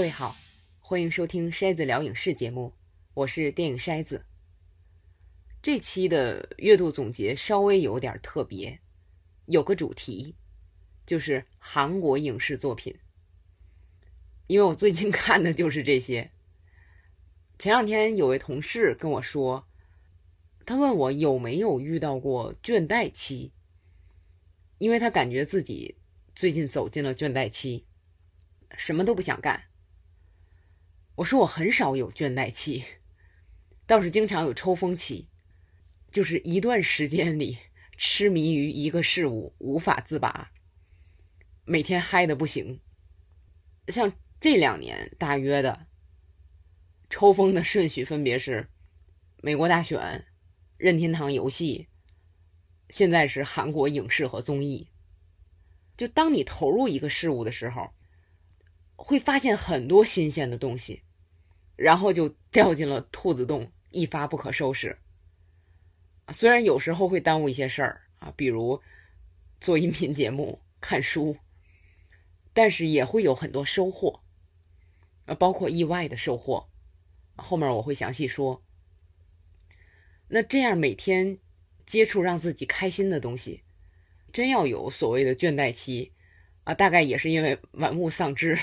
[0.00, 0.34] 各位好，
[0.80, 2.72] 欢迎收听筛子聊影视节目，
[3.12, 4.24] 我是电影筛子。
[5.60, 8.80] 这期的月度总结稍微有点特别，
[9.44, 10.34] 有个主题，
[11.04, 12.96] 就是韩国影视作品。
[14.46, 16.30] 因为我最近看的就是这些。
[17.58, 19.68] 前两天有位同事跟我说，
[20.64, 23.52] 他问我有没有遇到过倦怠期，
[24.78, 25.98] 因为他感觉自己
[26.34, 27.84] 最近走进了倦怠期，
[28.78, 29.64] 什么都不想干。
[31.20, 32.82] 我说我很少有倦怠期，
[33.86, 35.28] 倒是经常有抽风期。
[36.10, 37.58] 就是一段时间里
[37.98, 40.50] 痴迷于一个事物无法自拔，
[41.64, 42.80] 每天嗨的不行。
[43.88, 45.86] 像这两年大约的
[47.10, 48.70] 抽风的顺序分别是：
[49.42, 50.26] 美国大选、
[50.78, 51.88] 任天堂游戏，
[52.88, 54.88] 现在是韩国影视和综艺。
[55.98, 57.90] 就当你投入一个事物的时候，
[58.96, 61.02] 会发现很多新鲜的东西，
[61.82, 64.98] 然后就掉进了兔子洞，一发不可收拾。
[66.30, 68.82] 虽然有时候会耽误一些事儿啊，比如
[69.62, 71.38] 做音频节目、看书，
[72.52, 74.20] 但是也会有很多收获，
[75.24, 76.68] 啊，包括意外的收获。
[77.36, 78.62] 后面我会详细说。
[80.28, 81.38] 那这样每天
[81.86, 83.62] 接触让自己开心的东西，
[84.34, 86.12] 真要有所谓的倦怠期
[86.64, 88.58] 啊，大概也是因为玩物丧志，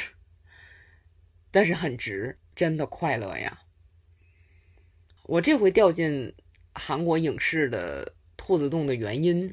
[1.50, 3.62] 但是很值，真的快乐呀。
[5.24, 6.36] 我这回掉进。
[6.80, 9.52] 韩国影视的兔子洞的原因，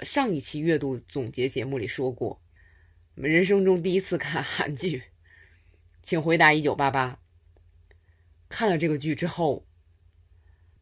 [0.00, 2.42] 上一期月度总结节目里说过，
[3.14, 5.02] 人生中第一次看韩剧，
[6.00, 7.20] 请回答一九八八。
[8.48, 9.66] 看了这个剧之后，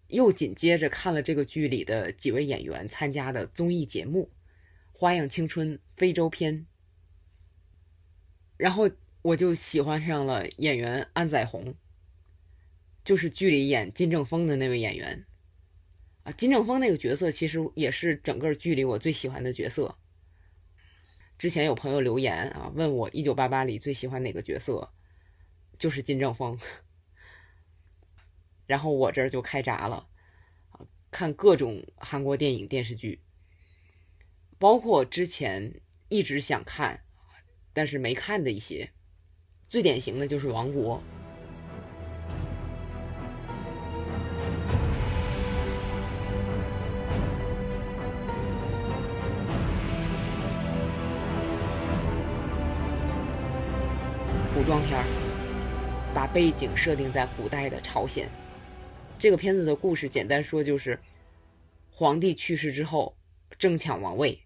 [0.07, 4.31] 又紧接着看了这个剧里的几位演员参加的综艺节目
[4.97, 6.65] 《花样青春》非洲篇，
[8.57, 8.89] 然后
[9.24, 11.74] 我就喜欢上了演员安宰弘。
[13.02, 15.24] 就是剧里演金正峰的那位演员，
[16.24, 19.96] 啊，金正峰那个角色其实也是整个剧里我最喜欢的角色。
[21.39, 24.92] 之前有朋友留言啊，问我《一九八八》里最喜欢哪个角色，
[25.79, 26.58] 就是金正峰。
[28.67, 30.06] 然后我这儿就开闸了，
[31.11, 33.23] 看各种韩国电影电视剧，
[34.58, 35.80] 包括之前
[36.11, 37.05] 一直想看，
[37.73, 38.92] 但是没看的一些，
[39.74, 40.98] 最典型的就是《王国》。
[54.55, 55.05] 古装片儿，
[56.14, 58.30] 把背景设定在古代的朝鲜。
[59.18, 61.01] 这个片子的故事简单说就是，
[61.91, 63.17] 皇帝去世之后
[63.58, 64.41] 争抢王位。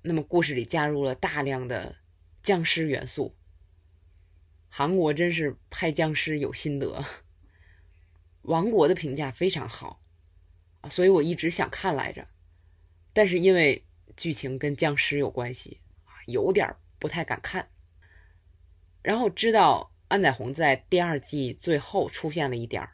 [0.00, 1.94] 那么故事里加入了大量的
[2.42, 3.34] 僵尸元素。
[4.78, 7.02] 韩国真是拍僵尸有心得。
[8.44, 10.02] 王国的评价非常好，
[10.90, 12.28] 所以我一直想看来着，
[13.14, 13.86] 但是因为
[14.18, 15.80] 剧情跟僵尸有关系，
[16.26, 17.70] 有点不太敢看。
[19.00, 22.90] 然后知道安宰弘在第二季最后出现了一点儿，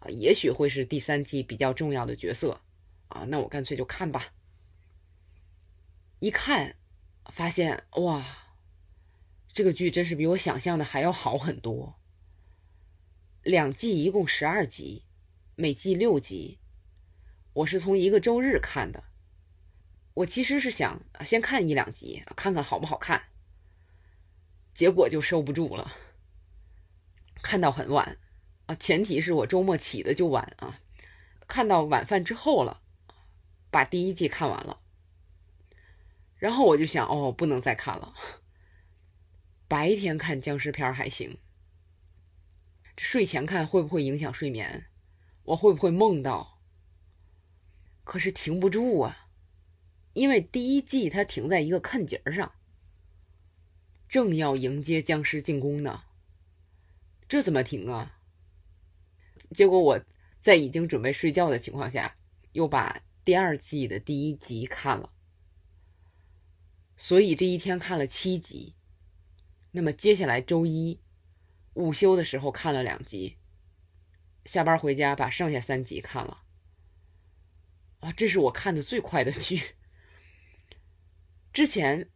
[0.00, 2.60] 啊，也许会是第三季比较重要的角色，
[3.08, 4.26] 啊，那我干脆就看吧。
[6.18, 6.76] 一看，
[7.32, 8.26] 发现哇，
[9.58, 11.98] 这个剧真是比我想象的还要好很多。
[13.42, 15.02] 两季一共十二集，
[15.56, 16.60] 每季六集，
[17.54, 19.02] 我是从一个周日看的。
[20.14, 23.20] 我其实是想先看一两集，看看好不好看。
[24.74, 25.90] 结果就收不住了，
[27.42, 28.16] 看到很晚
[28.66, 30.78] 啊，前提是我周末起的就晚啊，
[31.48, 32.80] 看到晚饭之后了，
[33.72, 34.78] 把第一季看完了，
[36.36, 38.14] 然后我就想，哦，不能再看了。
[39.68, 41.36] 白天看僵尸片还行，
[42.96, 44.86] 睡前看会不会影响睡眠？
[45.44, 46.62] 我会不会梦到？
[48.02, 49.28] 可是停不住啊，
[50.14, 52.50] 因为第一季它停在一个看节上。
[54.08, 56.04] 正要迎接僵尸进攻呢，
[57.28, 58.18] 这怎么停啊？
[59.54, 60.00] 结果我
[60.40, 62.16] 在已经准备睡觉的情况下，
[62.52, 65.12] 又把第二季的第一集看了，
[66.96, 68.76] 所以这一天看了七集。
[69.70, 71.00] 那么接下来周一
[71.74, 73.36] 午休的时候看了两集，
[74.44, 76.42] 下班回家把剩下三集看了。
[78.00, 79.62] 啊，这是我看的最快的剧。
[81.52, 82.10] 之前。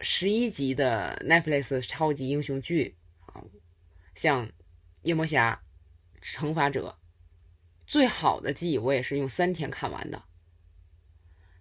[0.00, 2.96] 十一集的 Netflix 超级英雄剧
[3.26, 3.42] 啊，
[4.14, 4.46] 像
[5.02, 5.60] 《夜魔侠》
[6.40, 6.96] 《惩罚者》，
[7.84, 10.22] 最好的季我也是用三天看完的。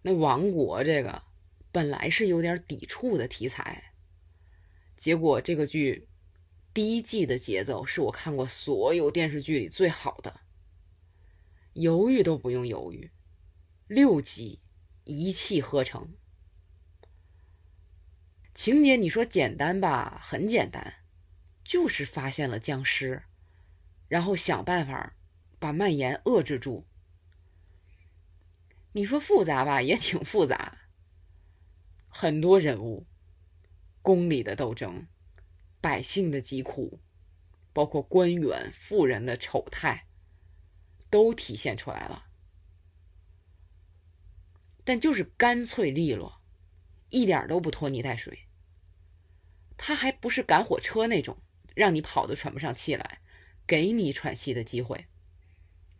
[0.03, 1.23] 那《王国》这个
[1.71, 3.86] 本来是有点抵触的题材，
[4.97, 6.09] 结果这个剧
[6.73, 10.41] 第一季的节奏是我看过所有电视剧里最好的，
[11.73, 13.11] 犹豫都不用犹豫，
[13.87, 14.59] 六集
[15.03, 16.15] 一气呵成。
[18.55, 20.95] 情节你说简单吧，很简单，
[21.63, 23.23] 就是发现了僵尸，
[24.07, 25.15] 然后想办法
[25.59, 26.87] 把蔓延遏制住。
[28.93, 30.75] 你说复杂吧，也挺复杂，
[32.07, 33.05] 很多人物。
[34.07, 35.05] 宫里的斗争，
[35.81, 37.01] 百姓的疾苦，
[37.73, 40.07] 包括官员、富人的丑态，
[41.09, 42.27] 都体现出来了。
[44.85, 46.41] 但就是干脆利落，
[47.09, 48.47] 一点都不拖泥带水。
[49.75, 51.37] 他还不是赶火车那种，
[51.75, 53.19] 让你跑得喘不上气来，
[53.67, 55.07] 给你喘息的机会，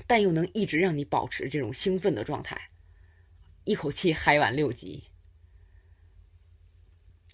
[0.07, 2.69] 但又能一直让你保持这种兴奋的状态，
[3.65, 5.09] 一口气嗨完六集。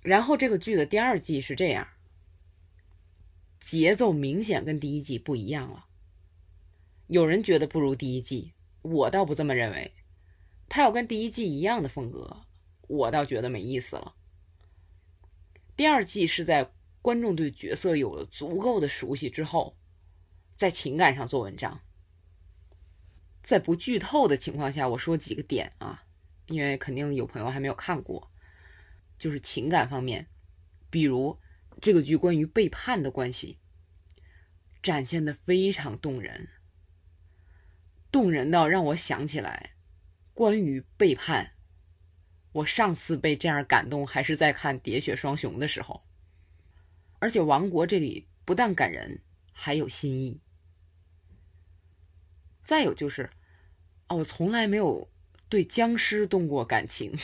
[0.03, 1.87] 然后这个剧的第二季是这样，
[3.59, 5.85] 节奏明显跟第一季不一样了。
[7.07, 9.93] 有人觉得不如第一季，我倒不这么认为。
[10.67, 12.41] 他要跟第一季一样的风格，
[12.87, 14.15] 我倒觉得没意思了。
[15.77, 19.77] 第二季是在观众对角色有了足够的熟悉之后，
[20.55, 21.79] 在情感上做文章。
[23.41, 26.03] 在不剧透的情况下，我说几个点啊，
[26.47, 28.31] 因为肯定有朋友还没有看过。
[29.23, 30.27] 就是情感方面，
[30.89, 31.39] 比如
[31.79, 33.57] 这个剧关于背叛的关系，
[34.81, 36.49] 展现的非常动人，
[38.11, 39.77] 动人到让我想起来，
[40.33, 41.53] 关于背叛，
[42.51, 46.03] 我上次被这样感动还是在看《喋血双雄》的时候。
[47.19, 49.21] 而且王国这里不但感人，
[49.53, 50.41] 还有新意。
[52.65, 53.29] 再有就是，
[54.09, 55.09] 哦，我从来没有
[55.47, 57.17] 对僵尸动过感情。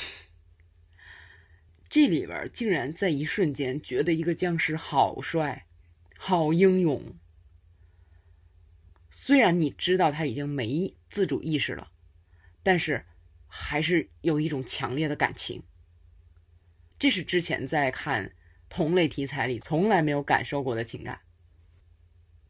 [1.90, 5.66] 这里边竟然在一瞬间觉得一个僵尸好帅，
[6.16, 7.16] 好英勇。
[9.10, 11.92] 虽然你知道他已经没自主意识了，
[12.62, 13.06] 但是
[13.48, 15.64] 还是有一种强烈的感情。
[17.00, 18.36] 这是之前在看
[18.70, 21.22] 同类题材里从来没有感受过的情感。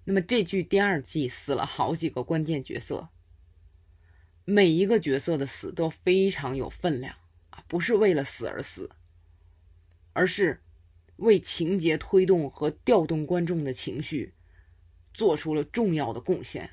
[0.04, 3.08] 那么这剧第二季死了好几个关键角色，
[4.44, 7.16] 每一个角色的死都非常有分量
[7.52, 8.90] 啊，不是为了死而死。
[10.20, 10.62] 而是
[11.16, 14.34] 为情节推动和调动观众的情绪
[15.14, 16.72] 做出了重要的贡献，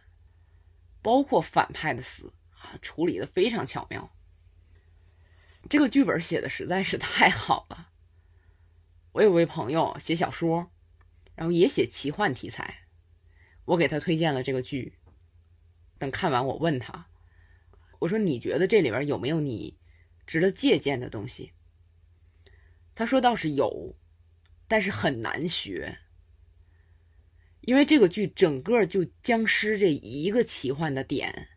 [1.00, 4.12] 包括反派的死啊，处理的非常巧妙。
[5.70, 7.93] 这个剧本写的实在是太好了。
[9.12, 10.72] 我有位朋友写小说，
[11.37, 12.88] 然后也写奇幻题材，
[13.64, 14.99] 我给他推荐了这个剧。
[15.99, 17.06] 等看完，我问他，
[18.00, 19.78] 我说：“你觉得这里边有没有你
[20.26, 21.52] 值得借鉴的东西？”
[22.96, 23.94] 他说倒是有，
[24.66, 25.98] 但是很难学，
[27.60, 31.50] 因为这个剧整个就僵尸这一个奇幻的点。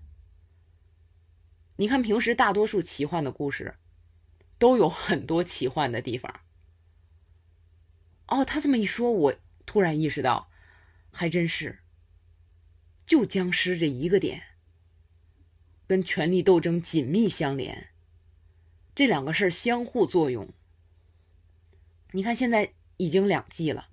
[1.78, 3.76] 你看平时大多数奇幻的故事，
[4.58, 6.42] 都有很多奇幻的地方。
[8.28, 9.36] 哦，他这么一说，我
[9.66, 10.52] 突然意识到，
[11.10, 11.80] 还真是，
[13.06, 14.44] 就僵尸这一个点，
[15.88, 17.92] 跟权力斗争紧密相连，
[18.94, 20.54] 这两个事儿相互作用。
[22.12, 23.90] 你看，现在已经两季了。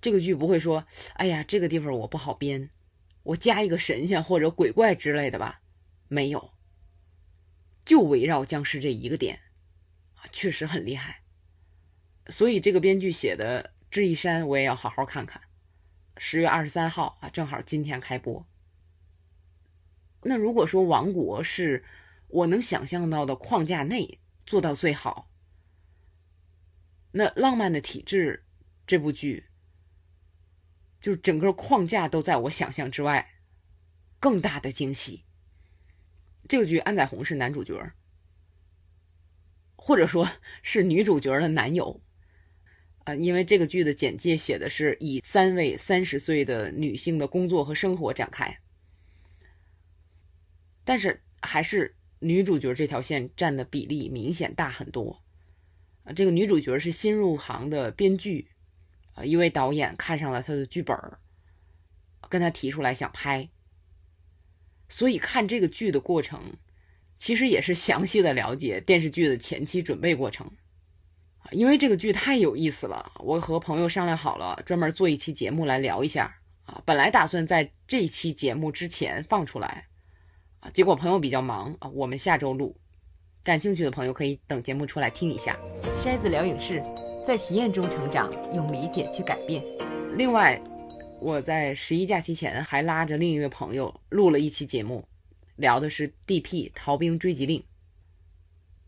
[0.00, 2.70] 这个剧不会说：“哎呀，这个地方我不好编，
[3.24, 5.62] 我加一个神仙或者鬼怪之类的吧？”
[6.06, 6.52] 没有，
[7.84, 9.40] 就围绕僵尸这一个点，
[10.14, 11.22] 啊，确实很厉害。
[12.28, 15.42] 所以这个编剧写的《智异山》，我也要好好看看。
[16.16, 18.46] 十月二十三号啊，正好今天开播。
[20.22, 21.84] 那如果说《王国》是
[22.28, 25.28] 我能想象到的框架内做到最好。
[27.18, 28.44] 那《浪漫的体质》
[28.86, 29.46] 这部剧，
[31.00, 33.26] 就是整个框架都在我想象之外，
[34.20, 35.24] 更大的惊喜。
[36.46, 37.90] 这个剧安宰红是男主角，
[39.76, 40.30] 或者说
[40.62, 42.02] 是女主角的男友，
[43.04, 48.58] 啊，因为这个剧的简介写的是以三位三十岁的女性的工作和生活展开，
[50.84, 55.22] 但是还是女主角这条线占的比例明显大很多。
[56.06, 58.48] 啊，这个女主角是新入行的编剧，
[59.14, 60.96] 啊，一位导演看上了她的剧本
[62.28, 63.50] 跟她提出来想拍，
[64.88, 66.54] 所以看这个剧的过程，
[67.16, 70.46] 其实也是详细的了解电视剧的前期准备过程，
[71.38, 76.36] 啊，因为这个剧太有意思了，我和朋友商量好了，专门做一期节目来聊一下，
[76.66, 79.88] 啊，本来打算在这期节目之前放出来，
[80.60, 82.76] 啊，结果朋友比较忙，啊，我们下周录。
[83.46, 85.56] 感兴趣的朋友可以等节目出来听一下。
[86.02, 86.82] 筛子聊影视，
[87.24, 89.64] 在体验中成长，用理解去改变。
[90.16, 90.60] 另外，
[91.20, 95.06] 我在十一假期前还拉着另一位朋友录了一期节目，
[95.54, 96.72] 聊的是《D.P.
[96.74, 97.60] 逃兵追击令》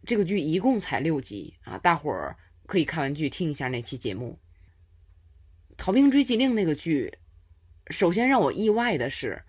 [0.04, 2.36] 这个剧，一共才六集啊，大伙儿
[2.66, 4.36] 可以看完剧听一下那期节目。
[5.76, 7.16] 《逃兵追击令》那个剧，
[7.90, 9.40] 首先让我意外的是，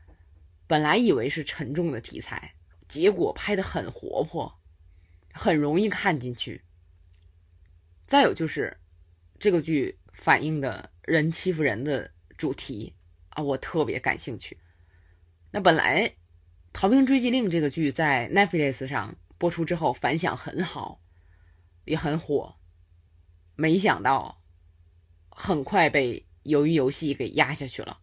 [0.67, 2.53] 本来以为是沉重的题材，
[2.87, 4.58] 结果拍得很活泼，
[5.33, 6.63] 很容易看进去。
[8.07, 8.77] 再有就是，
[9.37, 12.95] 这个剧反映的人欺负人的主题
[13.29, 14.57] 啊，我特别感兴趣。
[15.51, 16.07] 那本来
[16.73, 21.01] 《逃兵追击令》这个剧在 Netflix 上播出之后反响很好，
[21.85, 22.55] 也很火，
[23.55, 24.41] 没想到
[25.29, 27.99] 很快被《鱿鱼游戏》给压下去了。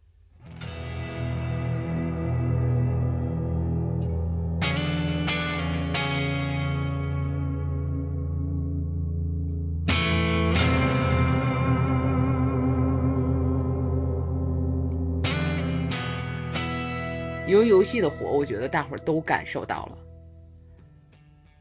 [17.56, 19.98] 由于游戏的火，我觉得大伙儿都感受到了，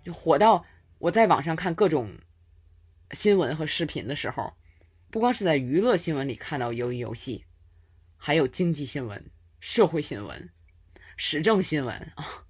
[0.03, 0.65] 就火到
[0.97, 2.17] 我在网上看各种
[3.11, 4.51] 新闻和视频的时候，
[5.09, 7.45] 不光是在娱乐新闻里看到鱿鱼游戏，
[8.17, 10.49] 还有经济新闻、社会新闻、
[11.15, 12.43] 时政新闻啊。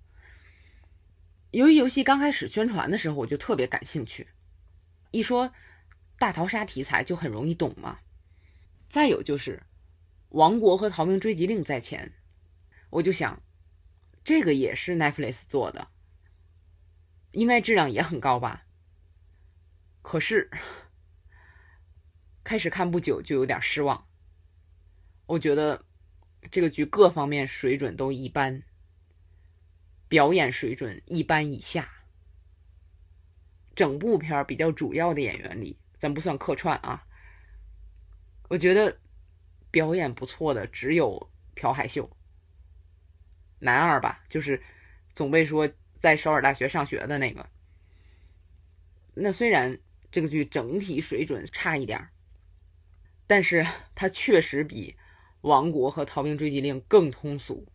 [1.51, 4.27] 由于游戏刚开始宣传的时候，我就特别感兴趣，
[5.11, 5.53] 一说
[6.17, 7.99] 大逃杀题材就很容易懂嘛。
[8.89, 9.57] 再有就是
[10.29, 12.11] 《王国》和《逃兵追击令》在前。
[12.89, 13.41] 我就想，
[14.23, 15.89] 这个也是 Netflix 做的，
[17.31, 18.65] 应该质量也很高吧。
[20.01, 20.49] 可是
[22.43, 24.07] 开始看不久就有点失望，
[25.25, 25.83] 我觉得
[26.51, 28.63] 这个剧各方面水准都一般，
[30.07, 31.89] 表演水准一般以下。
[33.75, 37.05] 整部片比较主要的演员里，咱不算客串啊，
[38.47, 38.97] 我觉得
[39.69, 42.09] 表演不错的只有朴海秀。
[43.59, 44.61] 男二吧，就是
[45.13, 47.49] 总被说在首尔大学上学的那个。
[49.13, 49.79] 那虽然
[50.11, 52.09] 这个剧整体水准差一点儿
[53.27, 54.91] 但是它确实比
[55.41, 57.65] 《王国》和《逃兵追击令》更通俗，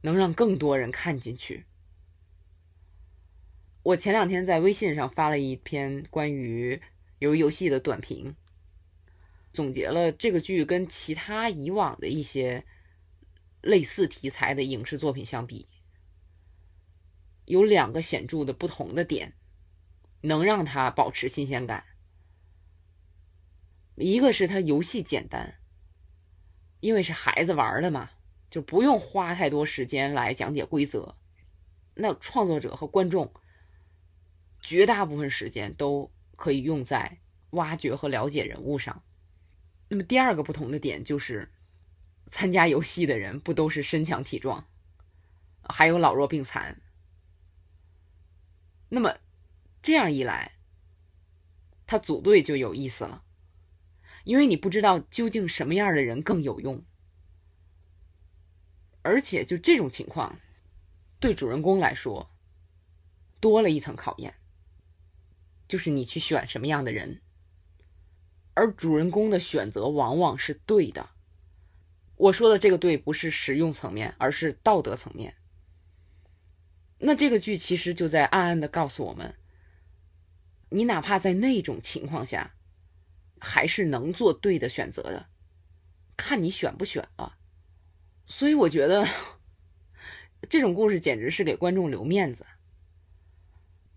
[0.00, 1.66] 能让更多人看进去。
[3.82, 6.76] 我前两天在微信上发了一篇关于
[7.26, 8.36] 《鱿鱼游戏》的短评，
[9.52, 12.64] 总结了这个剧跟其他以往的一些。
[13.68, 15.68] 类似题材的影视作品相比，
[17.44, 19.34] 有两个显著的不同的点，
[20.22, 21.84] 能让它保持新鲜感。
[23.94, 25.58] 一个是它游戏简单，
[26.80, 28.08] 因为是孩子玩的嘛，
[28.48, 31.16] 就不用花太多时间来讲解规则。
[31.92, 33.34] 那创作者和观众
[34.62, 37.18] 绝大部分时间都可以用在
[37.50, 39.02] 挖掘和了解人物上。
[39.90, 41.52] 那么第二个不同的点就是。
[42.30, 44.68] 参加游戏的人不都是身强体壮，
[45.62, 46.80] 还有老弱病残。
[48.90, 49.18] 那么
[49.82, 50.58] 这样一来，
[51.86, 53.24] 他组队就有意思了，
[54.24, 56.84] 因为你不知道究竟什么样的人更有用，
[59.02, 60.38] 而且就这种情况，
[61.20, 62.30] 对主人公来说
[63.40, 64.34] 多了一层考验，
[65.66, 67.22] 就是你去选什么样的人，
[68.54, 71.10] 而主人公的选择往往是对的。
[72.18, 75.36] 我说的这个对，不是实用层面，而是道德层面。
[76.98, 79.36] 那这个剧其实就在暗暗的告诉我们：，
[80.68, 82.56] 你哪怕在那种情况下，
[83.38, 85.28] 还是能做对的选择的，
[86.16, 87.36] 看你选不选了。
[88.26, 89.06] 所以我觉得，
[90.50, 92.44] 这种故事简直是给观众留面子。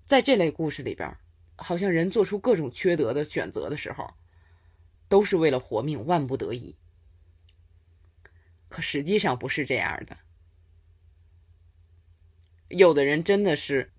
[0.06, 1.18] 在这类故事里边，
[1.56, 4.14] 好像人做出各种缺德的选择的时候，
[5.10, 6.76] 都是为了活命，万不得已。
[8.72, 10.18] 可实际上不是这样的，
[12.70, 13.92] 有的人真的是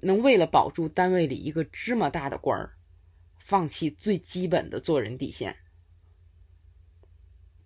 [0.00, 2.76] 能为了保住单位里一个芝麻大的官儿，
[3.38, 5.56] 放弃最基本的做人底线。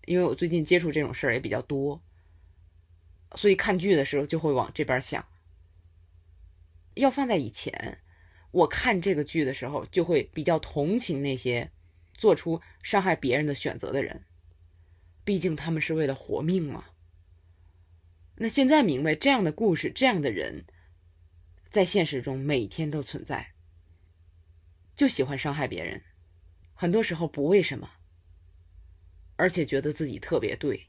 [0.06, 2.02] 因为我最近接触这种事儿也比较多，
[3.34, 5.26] 所以看剧的时候就会往这边想。
[6.94, 8.00] 要放在以前，
[8.50, 11.70] 我看这个剧的时候就会比较同情那些
[12.14, 14.24] 做出伤害别人的选择的人。
[15.24, 16.86] 毕竟他们是为了活命嘛。
[18.36, 20.64] 那现在明白这样的故事，这样的人，
[21.70, 23.52] 在现实中每天都存在，
[24.96, 26.02] 就喜欢伤害别人，
[26.74, 27.90] 很多时候不为什么，
[29.36, 30.88] 而且觉得自己特别对。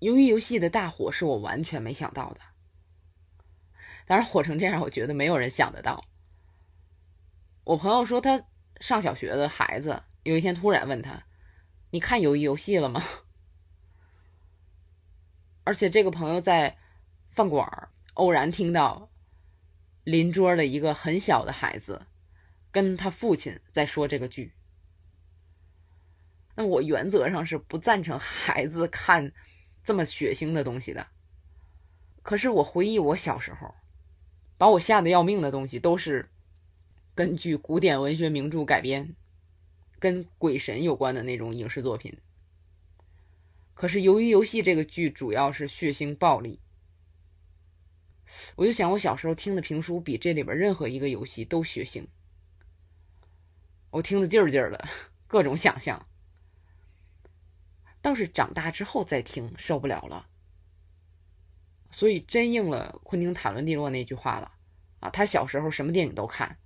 [0.00, 2.40] 由于游戏的大火是我完全没想到的，
[4.06, 6.04] 当然火成这样，我觉得没有人想得到。
[7.64, 8.44] 我朋友说，他
[8.80, 11.24] 上小学的孩子有一天突然问他
[11.94, 13.00] ：“你看鱿鱼游戏了吗？”
[15.62, 16.76] 而且这个朋友在
[17.30, 19.12] 饭馆偶然听到
[20.02, 22.08] 邻桌的一个很小的孩子
[22.72, 24.52] 跟他父亲在说这个剧。
[26.56, 29.32] 那我原则上是不赞成孩子看
[29.84, 31.06] 这么血腥的东西的。
[32.24, 33.72] 可是我回忆我小时候，
[34.58, 36.28] 把我吓得要命的东西都是。
[37.14, 39.14] 根据古典文学名著改编，
[40.04, 42.14] 跟鬼神有关的那种影视作品。
[43.72, 46.60] 可是由于游戏这个剧主要是血腥暴力，
[48.54, 52.04] 我就想我小时候听的评书比这里边任何一个游戏都血腥。
[53.88, 54.86] 我听得劲儿劲儿的，
[55.26, 56.06] 各种想象。
[58.02, 60.28] 倒是长大之后再听受不了了。
[61.90, 64.52] 所以真应了昆汀·塔伦蒂诺那句话了
[65.00, 66.58] 啊，他小时候什么电影都看。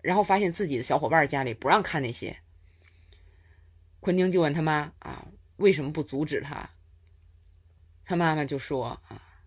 [0.00, 2.38] 然后发现自己的小伙伴家里不让看那些，
[4.04, 6.68] 昆汀就问他妈啊，为什么不阻止他？
[8.04, 9.42] 他妈妈就说啊，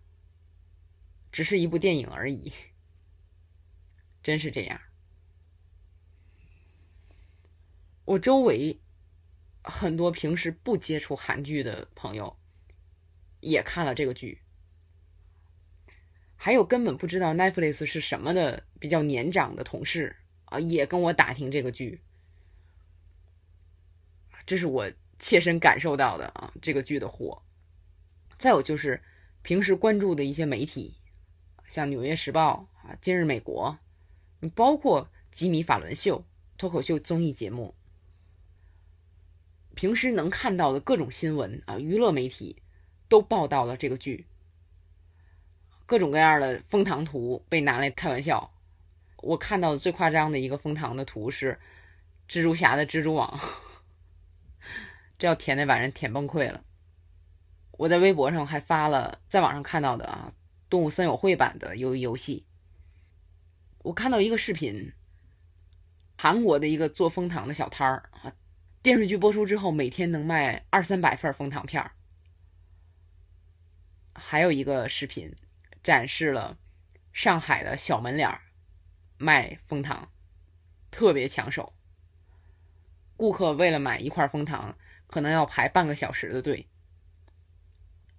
[1.30, 2.52] 只是一部电影而已。
[4.20, 4.80] 真是这样，
[8.04, 8.80] 我周围
[9.62, 12.36] 很多平时不接触韩剧的朋友
[13.38, 14.42] 也看了这个剧，
[16.34, 20.16] 还有根本不知道 Netflix 是什么的比较年长的同事。
[20.46, 22.02] 啊，也跟我打听这个剧，
[24.48, 27.42] 这是我切身感受到的啊，这个剧的火。
[28.38, 29.02] 再有就是
[29.42, 30.96] 平时关注的一些媒体，
[31.66, 33.78] 像《纽约时报》啊，《今日美国》，
[34.40, 36.24] 你包括吉米·法伦秀
[36.56, 37.74] 脱口秀综艺节目，
[39.74, 42.62] 平时能看到的各种新闻啊，娱乐媒体
[43.06, 44.26] 都报道了这个剧，
[45.84, 48.50] 各种各样的封堂图被拿来开玩笑。
[49.18, 51.58] 我看到的最夸张的一个封堂的图是
[52.26, 53.38] 蜘蛛侠的蜘蛛网，
[55.18, 56.64] 这要舔得把人舔崩溃了。
[57.72, 60.32] 我在微博上还发了在网上看到的啊，
[60.70, 62.46] 动物森友会版的鱿鱼游戏。
[63.78, 64.92] 我看到一个视频，
[66.16, 68.32] 韩国的一个做蜂糖的小摊儿啊，
[68.82, 71.92] 电视剧播出之后每天能卖二三百份蜂糖片儿。
[74.14, 75.34] 还有一个视频
[75.82, 76.58] 展示了
[77.12, 78.42] 上海的小门脸儿。
[79.20, 80.12] 卖蜂糖
[80.92, 81.72] 特别抢手，
[83.18, 84.78] 顾客为了买一块蜂糖，
[85.08, 86.68] 可能要排半个小时的队。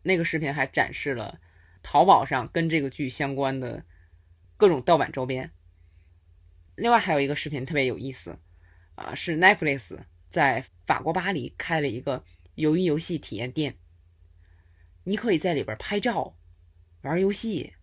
[0.04, 1.40] 那个视频还展示了
[1.82, 3.86] 淘宝上跟这个剧相关的
[4.58, 5.52] 各种盗版周边。
[6.76, 8.40] 另外还有一个视频特别有意思，
[8.96, 9.98] 啊，是 Netflix
[10.30, 12.26] 在法国巴黎开了一个
[12.58, 13.78] 鱿鱼游戏体验店，
[15.06, 16.36] 你可以在里边拍照、
[17.04, 17.74] 玩游戏。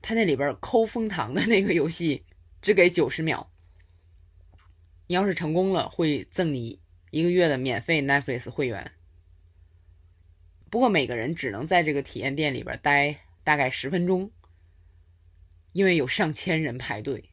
[0.00, 2.24] 他那里边抠蜂糖的那个游戏
[2.62, 3.52] 只给九十秒，
[5.08, 8.92] 你要是成功了，会赠你一个月的免费 Netflix 会员。
[10.70, 14.30] 不过每个人只能在这个体验店里边待大概十分钟，
[15.72, 17.30] 因为有上千人排队。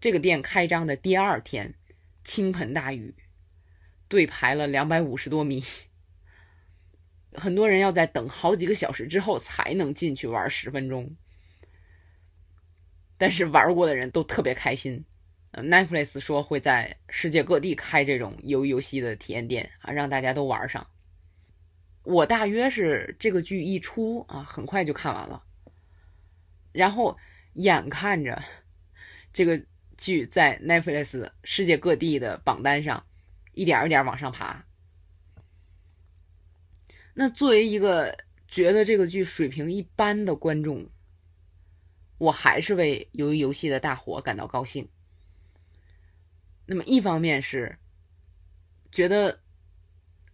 [0.00, 1.74] 这个店开张的第二天，
[2.22, 3.16] 倾盆大雨，
[4.06, 5.64] 队排了两百五十多米。
[7.32, 11.16] 很多人要在等好几个小时之后才能进去玩十分钟，
[13.18, 15.04] 但是玩过的人都特别开心。
[15.62, 20.86] Netflix 说会在世界各地开这种游游戏的体验店啊，让大家都玩上。
[22.02, 25.42] 我大约是这个剧一出啊，很快就看完了，
[26.72, 27.16] 然后
[27.54, 28.42] 眼看着
[29.32, 29.62] 这个
[29.96, 33.06] 剧在 Netflix 世界各地的榜单上
[33.52, 34.66] 一点一点往上爬。
[37.14, 40.90] 那作为一个觉得这个剧水平一般的观众，
[42.18, 44.88] 我还是为《鱿鱼游戏》的大火感到高兴。
[46.66, 47.78] 那么一方面是
[48.90, 49.42] 觉得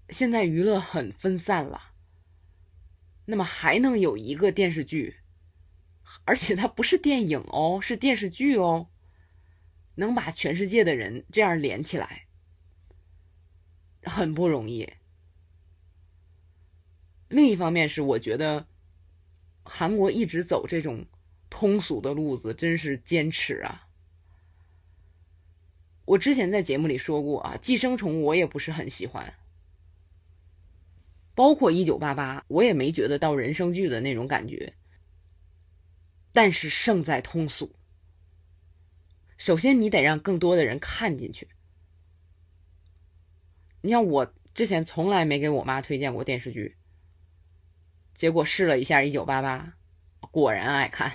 [0.09, 1.93] 现在娱乐很分散了，
[3.25, 5.16] 那么还能有一个电视剧，
[6.25, 8.88] 而且它不是电影哦，是电视剧哦，
[9.97, 12.27] 能把全世界的人这样连起来，
[14.03, 14.88] 很不容易。
[17.29, 18.66] 另一方面是，我觉得
[19.64, 21.07] 韩国一直走这种
[21.49, 23.88] 通俗的路子，真是坚持啊。
[26.11, 29.33] 我之前在节目里说过啊，《寄生虫》我也不是很喜欢，
[31.37, 34.75] 包括《一九八八》，我也没觉得到人生剧的那种感觉。
[36.33, 37.77] 但是胜在通俗。
[39.38, 41.49] 首先，你得让更多的人看进去。
[43.81, 46.77] 你像我之前从来没给我妈推荐过电视剧。
[48.16, 49.75] 结果试了一下《一九八八》，
[50.33, 51.12] 果然爱看。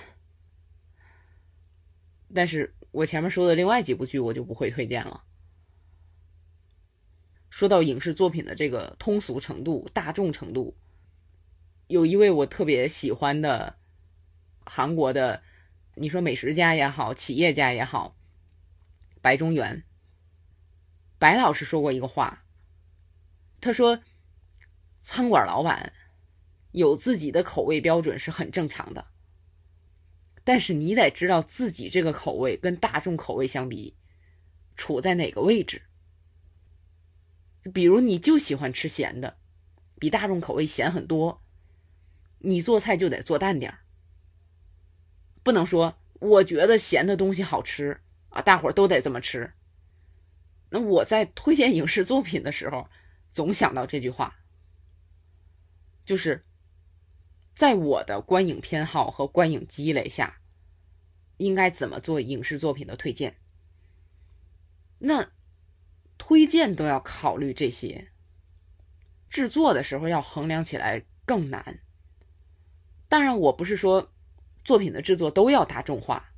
[2.34, 5.22] 但是我前面说的另外几部剧我就不会推荐了。
[7.50, 10.78] 说到影视作品的这个通俗程度、大众程度，
[11.88, 13.76] 有一位我特别喜欢的
[14.64, 15.42] 韩国的，
[15.94, 18.16] 你说美食家也好，企业家也好，
[19.20, 19.84] 白中原。
[21.18, 22.44] 白老师说过一个话，
[23.60, 24.00] 他说
[25.00, 25.92] ：“餐馆老板
[26.72, 29.06] 有自己的口味标准是很正常的，
[30.46, 33.96] 但是你得知道自己这个口味跟大众口味相比，
[34.76, 35.82] 处在哪个位置。”
[37.74, 39.38] 比如你就喜欢吃咸的，
[39.98, 41.42] 比大众口味咸很多，
[42.38, 43.78] 你做菜就得做淡点儿，
[45.42, 49.52] 不能说我觉得咸的东西好吃啊，大伙儿都得这么吃。
[50.70, 52.88] 那我在推荐影视作品的时候，
[53.32, 54.38] 总想到这句话，
[56.04, 56.45] 就是
[57.56, 60.38] 在我的观影偏好和观影积累下，
[61.38, 63.34] 应该怎么做影视作品的推荐。
[65.00, 65.32] 那。
[66.18, 68.08] 推荐都要考虑这些，
[69.28, 71.80] 制作的时候要衡量起来更难。
[73.06, 74.10] 当然，我不是说
[74.64, 76.30] 作品的制作都要大众化，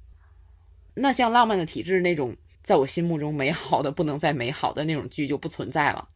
[0.95, 6.09] 那像《浪漫的体质》那种在我心目中美好的不能再美好的那种剧就不存在了。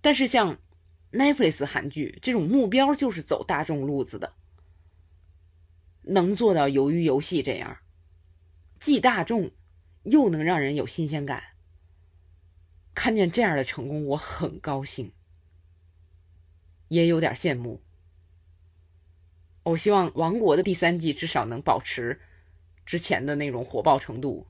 [0.00, 0.58] 但是像
[1.16, 4.34] Netflix 韩剧这种目标就是走大众路子的，
[6.02, 7.78] 能做到《鱿鱼游戏》这样，
[8.78, 9.50] 既大众。
[10.08, 11.42] 又能让人有新鲜感，
[12.94, 15.10] 看见这样的成功，我很高兴，
[16.86, 17.82] 也有点羡慕。
[19.64, 22.20] 我希望《王国》的第三季至少能保持
[22.84, 24.46] 之前的那种火爆程度。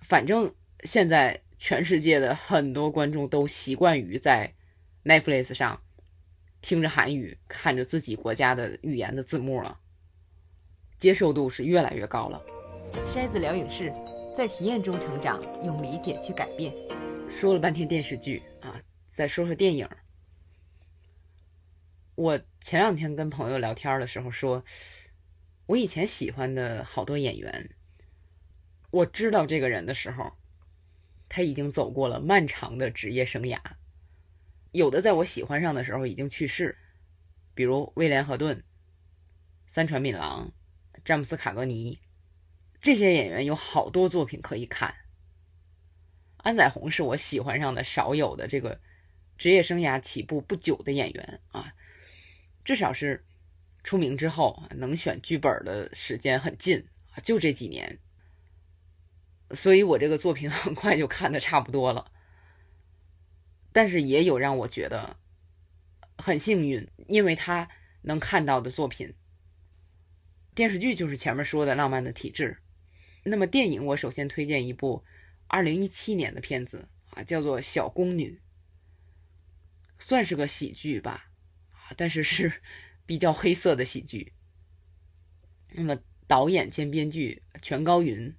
[0.00, 0.52] 反正
[0.82, 4.52] 现在全世界的很多观众都习惯于在
[5.04, 5.81] Netflix 上
[6.62, 9.78] 听着韩语，看着自己国家的语言的字幕了，
[10.98, 12.42] 接受度是越来越高了。
[13.12, 13.92] 筛子聊影视。
[14.34, 16.72] 在体验中成长，用理解去改变。
[17.28, 19.86] 说了半天电视剧啊，再说说电影。
[22.14, 24.64] 我前两天跟朋友聊天的时候说，
[25.66, 27.74] 我以前喜欢的好多演员，
[28.90, 30.32] 我知道这个人的时候，
[31.28, 33.60] 他已经走过了漫长的职业生涯。
[34.72, 36.76] 有的在我喜欢上的时候已经去世，
[37.54, 38.64] 比如威廉·赫顿、
[39.66, 40.50] 三船敏郎、
[41.04, 42.00] 詹姆斯·卡格尼。
[42.80, 44.94] 这些演员有好多作品可以看。
[46.38, 48.80] 安宰红是我喜欢上的少有的这个
[49.36, 51.74] 职业生涯起步不久的演员啊，
[52.64, 53.24] 至少是
[53.84, 56.84] 出名之后能选剧本的时间很近，
[57.22, 58.00] 就这几年。
[59.50, 62.10] 所以我这个作品很快就看的差不多了。
[63.72, 65.16] 但是也有让我觉得
[66.18, 67.68] 很幸运，因为他
[68.02, 69.14] 能看到的作品，
[70.54, 72.58] 电视剧就是前面说的《浪漫的体质》。
[73.24, 75.04] 那么电影，我首先推荐一部
[75.46, 78.40] 二零一七年的片子啊，叫做《小宫女》，
[80.04, 81.30] 算是个喜剧吧，
[81.70, 82.52] 啊，但是是
[83.06, 84.32] 比较黑色的喜剧。
[85.70, 88.34] 那么导演兼编剧全高云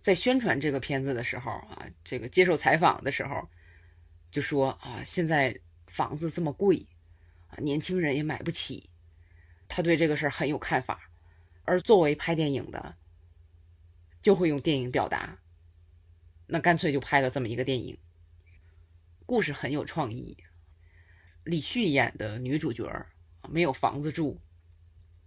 [0.00, 3.48] 在宣传这个片子的时候啊，这个接受采访的时候
[4.32, 6.88] 就说啊，现在房子这么贵
[7.48, 8.90] 啊，年轻人也买不起，
[9.68, 11.08] 他对这个事儿很有看法。
[11.64, 12.96] 而作为拍电影的，
[14.20, 15.38] 就会用电影表达，
[16.46, 17.96] 那干脆就拍了这么一个电影。
[19.26, 20.36] 故事很有创意，
[21.44, 23.12] 李旭演的女主角儿
[23.48, 24.40] 没有房子住，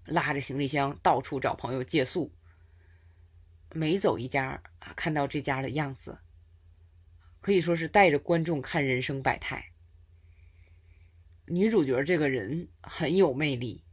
[0.04, 2.34] 拉着行李箱到处找朋友借宿。
[3.72, 6.18] 每走一家啊，看到这家的样子，
[7.46, 9.72] 可以说是带着观众看人生百态。
[11.46, 13.84] 女主角这个人很有魅力，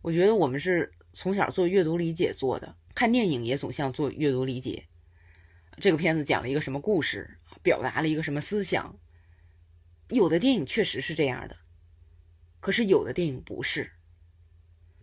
[0.01, 4.85] 我觉得我们是从小做阅读理解做的，看电影也总像做阅读理解。
[5.79, 8.97] 这个片子讲了一个什么故事，表达了一个什么思想。
[10.09, 11.55] 有的电影确实是这样的，
[12.59, 13.91] 可是有的电影不是。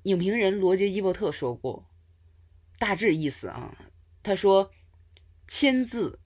[0.05, 1.87] 影评人罗杰·伊伯特说过，
[2.79, 3.77] 大致意思啊，
[4.23, 4.71] 他说
[5.49, 6.21] ：“签字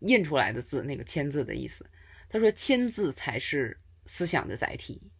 [0.00, 1.88] 印出来的字，那个签字的意思。
[2.28, 5.10] 他说签字才是思想的载体，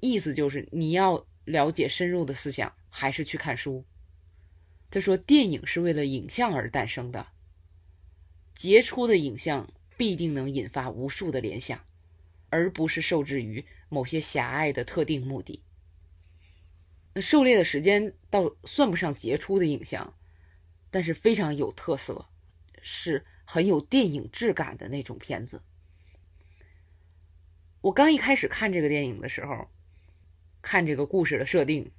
[0.00, 3.84] 意思就是你要了解深入的思想，还是去看书。
[4.90, 7.28] 他说电影是为了影像而诞生的，
[8.54, 11.80] 杰出的影像必定能引发无数的联想。”
[12.54, 15.62] 而不是受制于某些狭隘的特定目的。
[17.14, 20.14] 那狩猎的时间倒算不上杰出的影像，
[20.90, 22.28] 但是非常有特色，
[22.80, 25.62] 是很有电影质感的那种片子。
[27.82, 29.68] 我刚一开始看这个电影的时候，
[30.62, 31.92] 看这个故事的设定，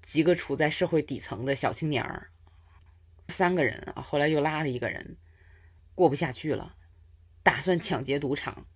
[0.00, 2.30] 几个处在社会底层的小青年儿，
[3.28, 5.16] 三个人啊，后来又拉了一个人，
[5.94, 6.76] 过不下去了，
[7.42, 8.66] 打算抢劫赌场。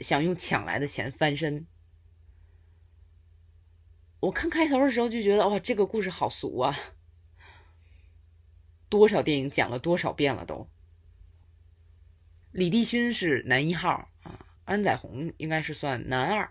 [0.00, 1.66] 想用抢来的钱翻身。
[4.24, 6.74] 我看开头的时候就觉得，哇，这个故事好俗啊！
[8.88, 10.66] 多少电影讲了多少遍了都。
[12.50, 16.50] 李帝勋是男一号啊，安宰红应该是算男二。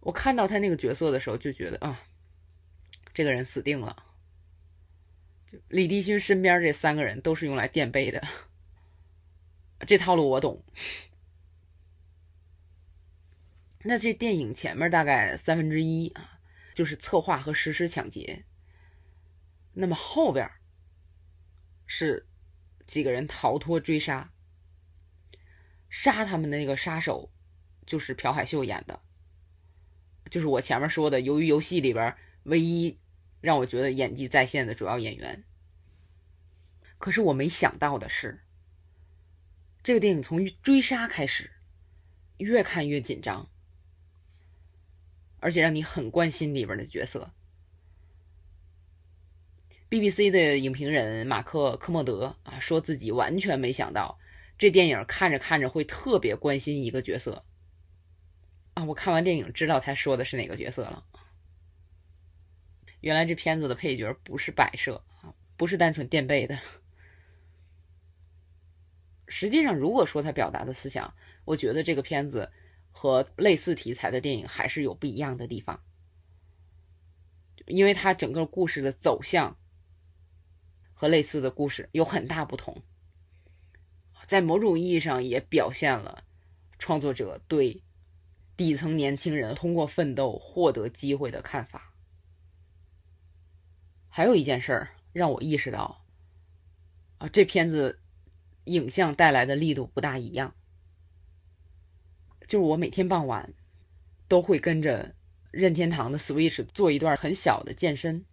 [0.00, 2.00] 我看到他那个角色的时候就觉得啊，
[3.12, 4.04] 这个人死定了。
[5.68, 8.26] 李帝勋身边这三个人都是用来垫背的，
[9.86, 10.64] 这套路我懂。
[13.84, 16.33] 那这电影前面大概三分之一啊，
[16.74, 18.44] 就是策划和实施抢劫。
[19.72, 20.50] 那么后边
[21.86, 22.26] 是
[22.86, 24.32] 几个人逃脱追杀，
[25.88, 27.32] 杀他们的那个杀手
[27.86, 29.00] 就是朴海秀演的，
[30.30, 32.98] 就是我前面说的《鱿鱼游戏》里边唯一
[33.40, 35.44] 让我觉得演技在线的主要演员。
[36.98, 38.44] 可是我没想到的是，
[39.82, 41.50] 这个电影从追杀开始，
[42.38, 43.50] 越看越紧张。
[45.44, 47.30] 而且让你很关心里边的角色。
[49.90, 54.18] BBC 的影评人马克·科莫德啊，说自己完全没想到
[54.56, 57.44] 这电影看着看着会特别关心一个角色。
[58.72, 61.04] 啊，我看完电影知道他说的是哪个角色了。
[63.02, 66.58] 原来这片子的配角不是摆设啊，不是单纯垫背的。
[69.28, 72.50] 实际上，如果说他表达的思想，我觉得这个片子。
[72.96, 75.82] 和类似题材的电影还是有不一样的地方，
[77.66, 79.58] 因为它整个故事的走向
[80.94, 82.82] 和类似的故事有很大不同，
[84.26, 86.24] 在某种意义上也表现了
[86.78, 87.82] 创作者对
[88.56, 91.92] 底层年轻人通过奋斗获得机会的看法。
[94.08, 96.06] 还有一件事儿让我意识到，
[97.18, 98.00] 啊，这片子
[98.66, 100.54] 影像带来的力度不大一样。
[102.54, 103.52] 就是我每天傍晚
[104.28, 105.16] 都会跟着
[105.50, 108.24] 任天堂的 Switch 做一段很小的健身。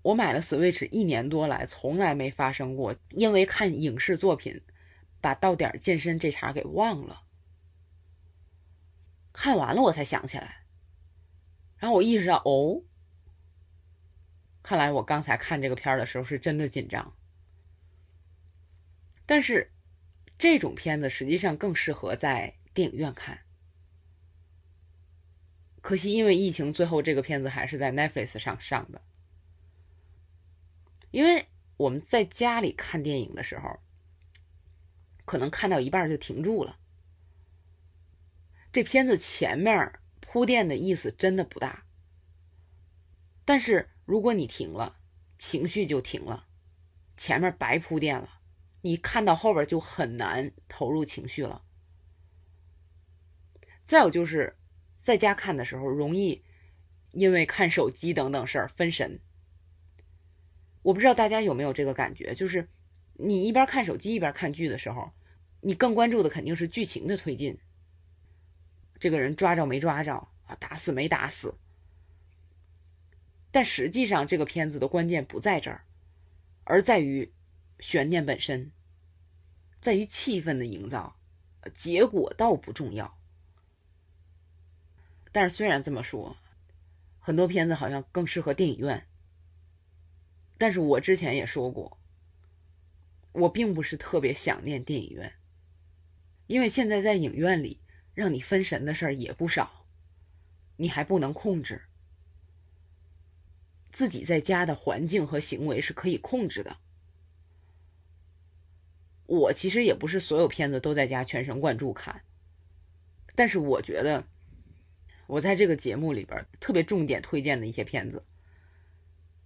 [0.00, 4.62] 我买了 Switch 一年多来，从来没发生过因为看影视作品
[5.20, 7.24] 把到点健身这茬给忘了。
[9.32, 10.66] 看完了我才想起来，
[11.78, 12.84] 然后我意识到，哦，
[14.62, 17.16] 看来我刚才看这个片儿的时候是真的紧张，
[19.26, 19.72] 但是。
[20.36, 23.40] 这种片子实际上更适合在电影院看，
[25.80, 29.02] 可惜因为疫情，最后这个片子还是在 Netflix 上上的。
[31.10, 33.78] 因为我们在家里看电影的时候，
[35.24, 36.78] 可能看到一半就停住了。
[38.72, 41.86] 这片子前面铺垫的意思真的不大，
[43.44, 44.96] 但是如果你停了，
[45.38, 46.48] 情绪就停了，
[47.16, 48.33] 前面白铺垫了。
[48.84, 51.64] 你看到后边就很难投入情绪了。
[53.82, 54.58] 再有就是
[54.98, 56.44] 在家看的时候，容易
[57.12, 59.20] 因为看手机等等事儿分神。
[60.82, 62.68] 我不知道大家有没有这个感觉，就是
[63.14, 65.12] 你一边看手机一边看剧的时候，
[65.62, 67.58] 你更关注的肯定是剧情的推进，
[68.98, 71.56] 这个人抓着没抓着啊，打死没打死。
[73.50, 75.86] 但实际上，这个片子的关键不在这儿，
[76.64, 77.32] 而在于。
[77.80, 78.72] 悬念本身
[79.80, 81.16] 在于气氛的营造，
[81.74, 83.18] 结果倒不重要。
[85.32, 86.36] 但是虽然这么说，
[87.18, 89.06] 很多片子好像更适合电影院。
[90.56, 91.98] 但是我之前也说过，
[93.32, 95.34] 我并不是特别想念电影院，
[96.46, 97.80] 因为现在在影院里
[98.14, 99.86] 让你分神的事儿也不少，
[100.76, 101.82] 你还不能控制。
[103.90, 106.78] 自己在家的环境和行为是可以控制的。
[109.26, 112.22] 我其实也不是所有片子都在家全神贯注看，
[113.34, 114.26] 但是我觉得
[115.26, 118.26] 我在这个节目里边特别重点推荐的一些片子，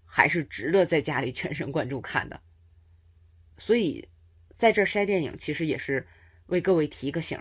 [0.04, 2.40] 还是值得在家里全神贯注看的。
[3.56, 4.08] 所以
[4.56, 6.08] 在这筛电影，其实也是
[6.46, 7.40] 为各位提个醒，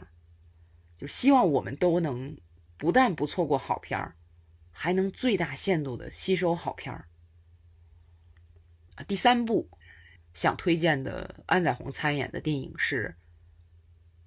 [0.96, 2.38] 就希望我们都能
[2.78, 4.16] 不但不错过好片儿，
[4.72, 7.08] 还能最大限度的吸收好片儿。
[9.08, 9.72] 第三部。
[10.38, 13.16] 想推荐的安宰红参演的电影是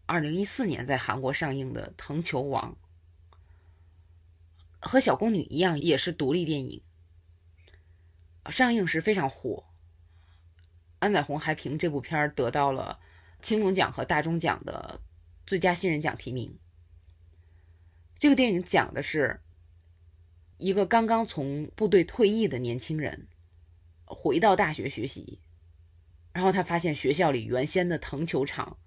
[0.07, 2.77] 二零一四年在韩国上映的《藤球王》，
[4.81, 6.83] 和《小宫女》一样，也是独立电影。
[8.47, 9.67] 上映时非常火，
[10.99, 12.99] 安宰红还凭这部片得到了
[13.41, 15.01] 青龙奖和大钟奖的
[15.47, 16.59] 最佳新人奖提名。
[18.19, 19.41] 这个电影讲的是
[20.59, 23.29] 一个刚刚从部队退役的年轻人
[24.05, 25.39] 回到大学学习。
[26.33, 28.79] 然后他发现学校里原先的藤球场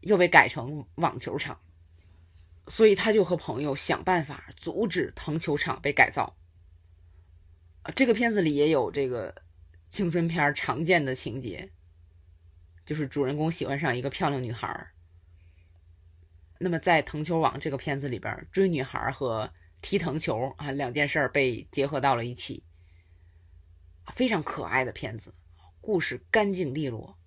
[0.00, 1.58] 又被改成网球场，
[2.68, 6.36] 所以他就和朋友想办法阻止藤球场被改造。
[7.96, 9.34] 这个片子里也有这个
[9.90, 11.70] 青春片常见的情节，
[12.84, 14.88] 就是主人公喜欢上一个漂亮女孩
[16.58, 22.62] 那么在藤球网这个片子里边，追女孩和踢藤球啊两件事被结合到了一起，
[24.14, 25.34] 非常可爱的片子。
[25.82, 27.18] 故事干净利落，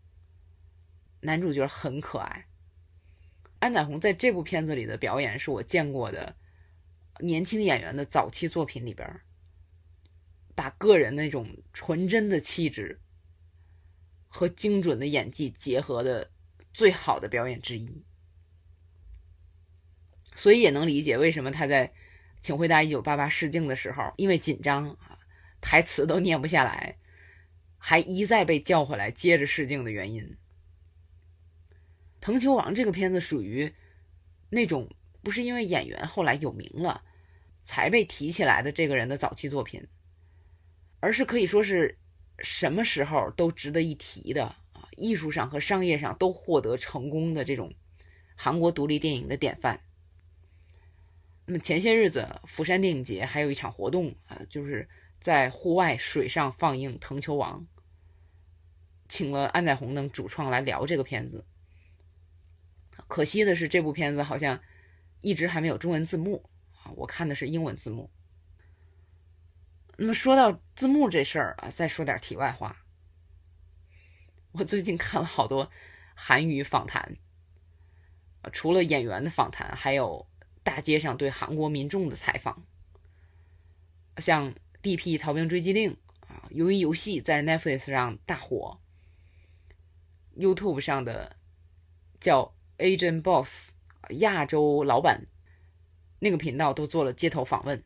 [1.19, 2.47] 男主角很可爱。
[3.59, 6.37] 安宰红在这部片子里的表演是我见过的
[7.19, 9.21] 年轻演员的早期作品里边，
[10.55, 13.01] 把个人那种纯真的气质
[14.29, 16.31] 和精准的演技结合的
[16.73, 18.05] 最好的表演之一。
[20.33, 21.87] 所以也能理解为什么他在
[22.39, 25.19] 《请回答一九八八》试镜的时候，因为紧张啊，
[25.59, 26.97] 台词都念不下来。
[27.87, 30.23] 还一再被叫回来接着试镜的原因，
[32.19, 33.75] 《藤球王》这个片子属于
[34.49, 34.89] 那种
[35.21, 37.03] 不是因为演员后来有名了
[37.61, 39.87] 才被提起来的这个人的早期作品，
[40.99, 41.99] 而是可以说是
[42.39, 47.71] 什么时候都值得一提的啊，艺术上和商业上都获得成功的这种
[48.35, 49.79] 韩国独立电影的典范。
[51.45, 57.61] 那么前些日子釜山电影节还有一场活动啊，就是在户外水上放映《藤球王》。
[59.07, 61.45] 请了安宰红等主创来聊这个片子，
[63.07, 64.61] 可惜的是这部片子好像
[65.21, 66.49] 一直还没有中文字幕
[66.83, 68.09] 啊，我看的是英文字幕。
[69.97, 72.83] 那么说到字幕这事儿啊，再说点题外话。
[74.51, 75.69] 我最近看了好多
[76.15, 77.17] 韩语访谈，
[78.51, 80.27] 除了演员的访谈，还有
[80.63, 82.65] 大街上对韩国民众的采访，
[84.17, 85.17] 像《D.P.
[85.17, 85.91] 逃兵追击令》
[86.27, 88.79] 啊，由于游戏在 Netflix 上大火。
[90.35, 91.37] YouTube 上的
[92.19, 93.73] 叫 Agent Boss
[94.09, 95.27] 亚洲老板
[96.19, 97.83] 那个频道都做了街头访问。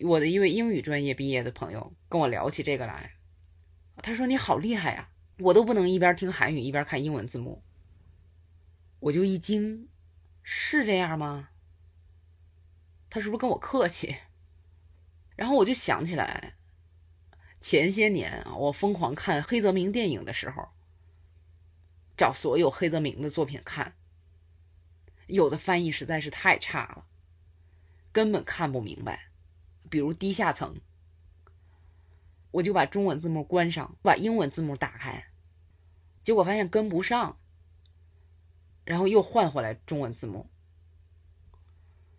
[0.00, 3.12] 我的一位英语专业毕业的朋友跟我聊起这个来，
[3.96, 7.62] 他说：“你好厉害呀，我都不能一边听韩语一边看英文字幕。”
[9.00, 9.88] 我就一惊，
[10.42, 11.50] 是这样吗？
[13.08, 14.16] 他是不是跟我客气？
[15.36, 16.56] 然后我就想起来。
[17.66, 20.68] 前些年啊，我疯狂看黑泽明电影的时候，
[22.14, 23.94] 找所有黑泽明的作品看，
[25.28, 27.06] 有的翻译实在是太差了，
[28.12, 29.30] 根本看不明白。
[29.88, 30.74] 比如《低下层》，
[32.50, 35.24] 我就把中文字幕关上，把英文字幕打开，
[36.22, 37.40] 结果发现跟不上，
[38.84, 40.50] 然后又换回来中文字幕，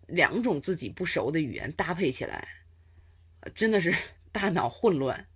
[0.08, 2.48] 两种自己不熟的语言搭配起来，
[3.54, 3.94] 真的是
[4.32, 5.28] 大脑混乱。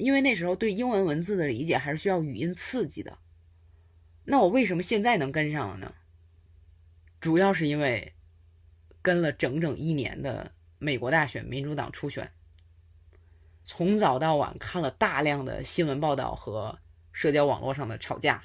[0.00, 3.18] 因为那时候对英文文字的理解还是需要语音刺激的，
[4.24, 5.94] 那我为什么现在能跟上了呢？
[7.20, 8.14] 主要是因为
[9.02, 12.32] 跟了整整一年的美国大选民主党初选，
[13.64, 16.80] 从早到晚看了大量的新闻报道和
[17.12, 18.42] 社交网络上的吵架，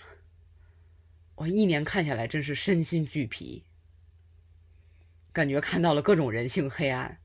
[1.36, 3.64] 我一年看下来真是身心俱疲，
[5.32, 7.18] 感觉看到了各种人性黑暗，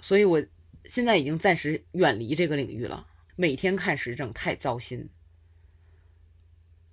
[0.00, 0.42] 所以我。
[0.88, 3.06] 现在已经暂时远离这个领域了。
[3.34, 5.10] 每天看时政太糟心。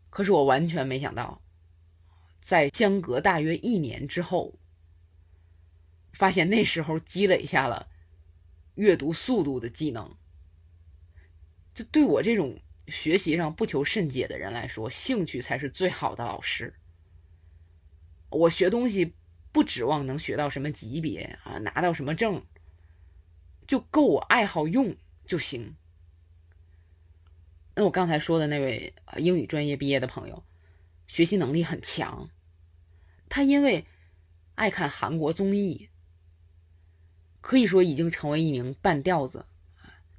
[0.10, 1.42] 可是我完全没想到，
[2.42, 4.60] 在相隔大约一年之后，
[6.12, 7.88] 发现那时候积累下了
[8.76, 10.16] 阅读速度的技能。
[11.74, 16.76] 就对我这种学习上不求甚解的人来说，兴趣才是最好的老师。
[18.30, 19.16] 我学东西
[19.52, 22.46] 不指望能学到什么级别啊，拿到什么证，
[23.68, 24.96] 就够我爱好用
[25.26, 25.76] 就行。
[27.76, 30.44] 那我刚才说的那位英语专业毕业的朋友，
[31.08, 32.30] 学习能力很强，
[33.30, 33.86] 他因为
[34.56, 35.90] 爱看韩国综艺，
[37.42, 39.48] 可以说已经成为一名半吊子。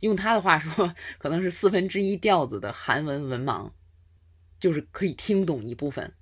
[0.00, 3.70] 用他的话说， 可能是四分之一吊子的韩文文盲，
[4.58, 6.12] 就是可以听懂一部分。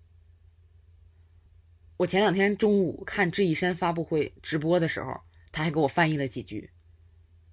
[1.97, 6.71] 我前两天中午看智异山发布会直播的时候，他还给我翻译了几句。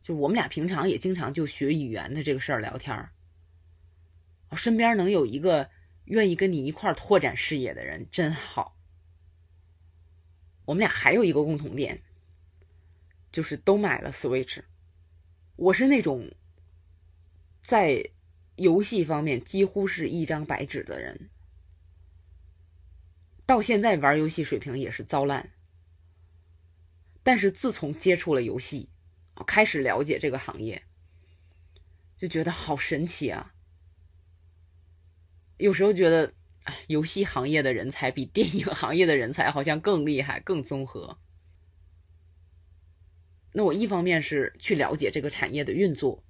[0.10, 3.12] 就我们俩平常也经常就学语言的这个事儿聊天儿。
[4.58, 5.70] 身边能有一个
[6.06, 8.76] 愿意跟你一块儿拓展视野的人真好。
[10.66, 12.02] 我们俩还有一个共同点，
[13.32, 14.64] 就是都买了 Switch。
[15.56, 16.32] 我是那种
[17.62, 18.04] 在
[18.56, 21.30] 游戏方面几乎是一张白纸的人，
[23.46, 25.52] 到现在玩游戏水平也是糟烂。
[27.22, 28.90] 但是自从接触了游戏，
[29.44, 30.84] 开始了解这个行业，
[32.16, 33.54] 就觉得好神奇啊！
[35.58, 36.34] 有时候觉得，
[36.88, 41.20] 游戏行业的人才比电影行业的人才好像更厉害、更综合。
[43.52, 46.24] 那我一方面是去了解这个产业的运作，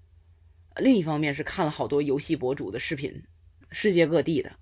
[0.77, 3.23] 另一方面是看了好多游戏博主的视频，
[3.71, 4.57] 世界各地的，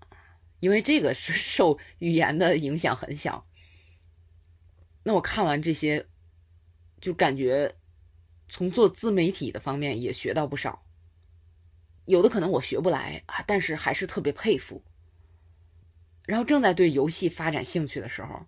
[0.59, 3.47] 因为这个是受语言的影响很小。
[5.03, 6.07] 那我看完这些，
[6.99, 7.75] 就感觉
[8.49, 10.83] 从做自媒体的方面也学到不少。
[12.05, 14.83] 有的可能我学不来啊，但是还是特别佩服。
[16.25, 18.45] 然后正在对游戏发展兴趣的时候，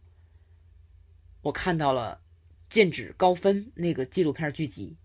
[1.42, 2.22] 我看到了。
[2.70, 4.96] 剑指高分那个纪录片剧集，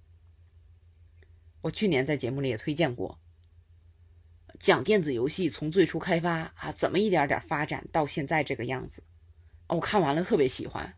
[1.63, 3.19] 我去年在节目里也推荐过，
[4.61, 9.03] 讲电子游戏从最初开发啊，怎么一点点发展到现在这个样子，
[9.69, 10.95] 我看完了特别喜欢，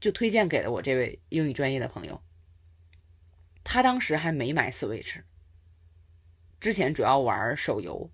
[0.00, 2.22] 就推荐给了我这位英语专业的朋友。
[3.64, 5.24] 他当时还没买 Switch，
[6.60, 8.12] 之前主要玩手游，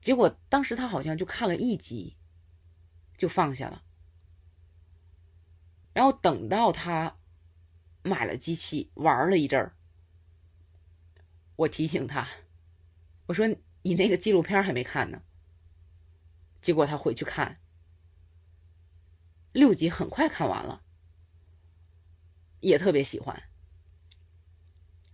[0.00, 2.16] 结果当时他好像就看了一集，
[3.18, 3.84] 就放下了。
[5.92, 7.18] 然后等到他
[8.02, 9.76] 买了机器玩了一阵儿，
[11.56, 12.26] 我提醒他，
[13.26, 13.46] 我说
[13.82, 15.22] 你那个纪录片还没看呢。
[16.62, 17.60] 结果他回去看，
[19.52, 20.82] 六集很快看完了，
[22.60, 23.42] 也特别喜欢。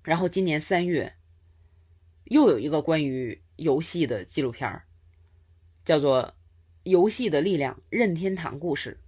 [0.09, 1.17] 然后今年三月
[2.25, 4.81] 又有一个关于游戏的纪录片
[5.85, 6.23] 叫做
[6.85, 8.99] 《游戏的力量：任天堂故事》。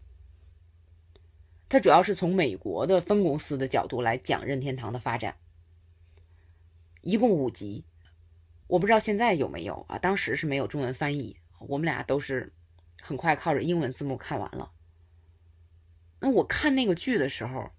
[1.71, 5.39] 它主要是从美国的分公司的角度来讲任天堂的发展，
[7.01, 7.87] 一共五集，
[8.67, 9.99] 我不知道现在有没有啊？
[9.99, 12.53] 当时是没有中文翻译，我们俩都是
[13.01, 14.71] 很快靠着英文字幕看完了。
[16.21, 17.71] 那我看那个剧的时候，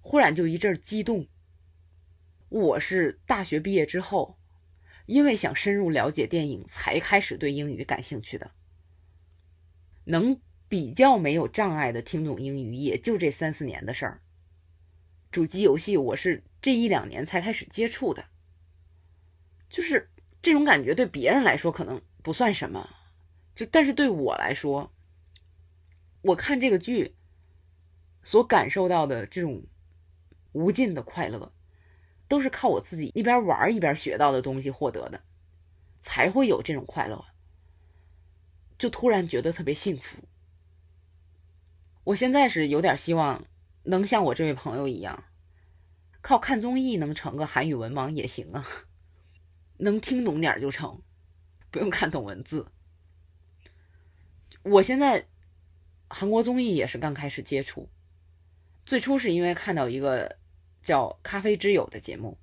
[0.00, 1.26] 忽然就一阵激动。
[2.54, 4.38] 我是大学毕业之后，
[5.06, 8.52] 因为想深入了解电影，才开始对英语感兴趣的，
[10.04, 10.40] 能。
[10.66, 14.22] 比较没有障碍的听懂英语，也就这三四年的事儿。
[15.30, 18.24] 主机游戏我是这一两年才开始接触的，
[19.68, 20.10] 就是
[20.42, 22.88] 这种感觉对别人来说可能不算什么，
[23.54, 24.92] 就但是对我来说，
[26.22, 27.14] 我看这个剧
[28.24, 29.64] 所感受到的这种
[30.52, 31.52] 无尽的快乐，
[32.34, 35.20] 都是靠我自己一边玩一边学到的东西获得的，
[36.00, 37.24] 才会有这种快乐，
[38.76, 40.18] 就突然觉得特别幸福。
[42.02, 43.44] 我现在是有点希望
[43.84, 45.22] 能像我这位朋友一样，
[46.20, 48.66] 靠看综艺能成个韩语文盲也行啊，
[49.78, 51.00] 能听懂点就成，
[51.70, 52.66] 不用看懂文字。
[54.64, 55.28] 我现在
[56.08, 57.88] 韩国综艺也是刚开始接触，
[58.84, 60.36] 最初是因为看到一个
[60.84, 62.38] 叫《咖啡之友》的节目，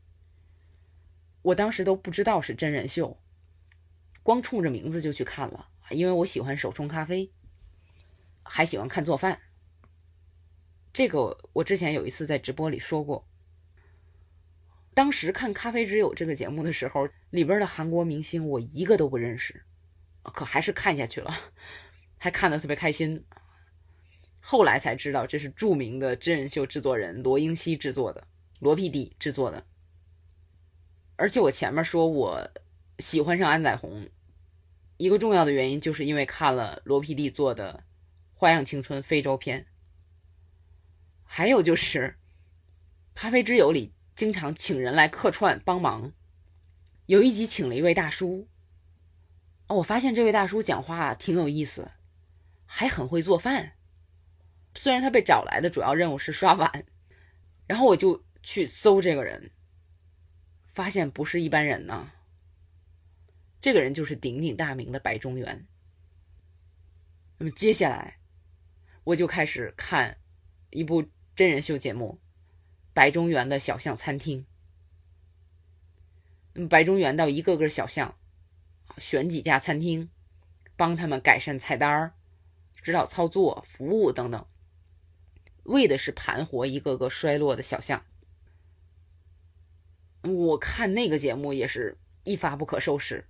[1.43, 3.21] 我当时都不知道是真人秀，
[4.23, 7.31] 光冲着名字就去看了，因为我喜欢手冲咖啡，
[8.43, 9.39] 还喜欢看做饭。
[10.91, 13.27] 这个我之前有一次在直播里说过。
[14.93, 19.63] 当时看《咖啡之友》这个节目的时候，里边的韩国明星我一个都不认识，
[20.23, 21.33] 可还是看下去了，
[22.17, 23.23] 还看得特别开心。
[24.41, 28.27] 后来才知道这是著名的真人秀制作人罗英熙制作的，
[28.61, 29.65] 罗 PD 制作的。
[31.17, 32.49] 而且我前面说我
[32.99, 34.07] 喜欢上安宰红，
[34.97, 37.83] 一个重要的原因就是因为看了罗 PD 做的
[38.39, 39.61] 《花样青春非洲篇》。
[41.23, 42.17] 还有就是，
[43.15, 46.11] 《咖啡之友》里经常请人来客串帮忙，
[47.07, 48.47] 有一集请了一位大叔，
[49.67, 51.89] 啊我发现这位大叔讲话挺有意思，
[52.65, 53.73] 还很会做饭。
[54.75, 56.85] 虽然他被找来的主要任务是刷碗，
[57.67, 59.51] 然后我就去搜这个人，
[60.67, 62.11] 发现不是一般人呢。
[63.59, 65.67] 这个人就是鼎鼎大名的白中原。
[67.37, 68.17] 那么接下来，
[69.03, 70.17] 我就开始看
[70.69, 71.03] 一部
[71.35, 72.19] 真人秀节目
[72.93, 74.41] 《白中原的小巷餐厅》。
[76.53, 78.17] 那么白中原到一个个小巷，
[78.97, 80.09] 选几家餐厅，
[80.75, 82.13] 帮他们改善菜单儿
[82.81, 84.45] 指导操作、服务等等，
[85.63, 88.03] 为的是盘活一个个衰落的小巷。
[90.23, 93.27] 我看那个节目也是一发不可收拾。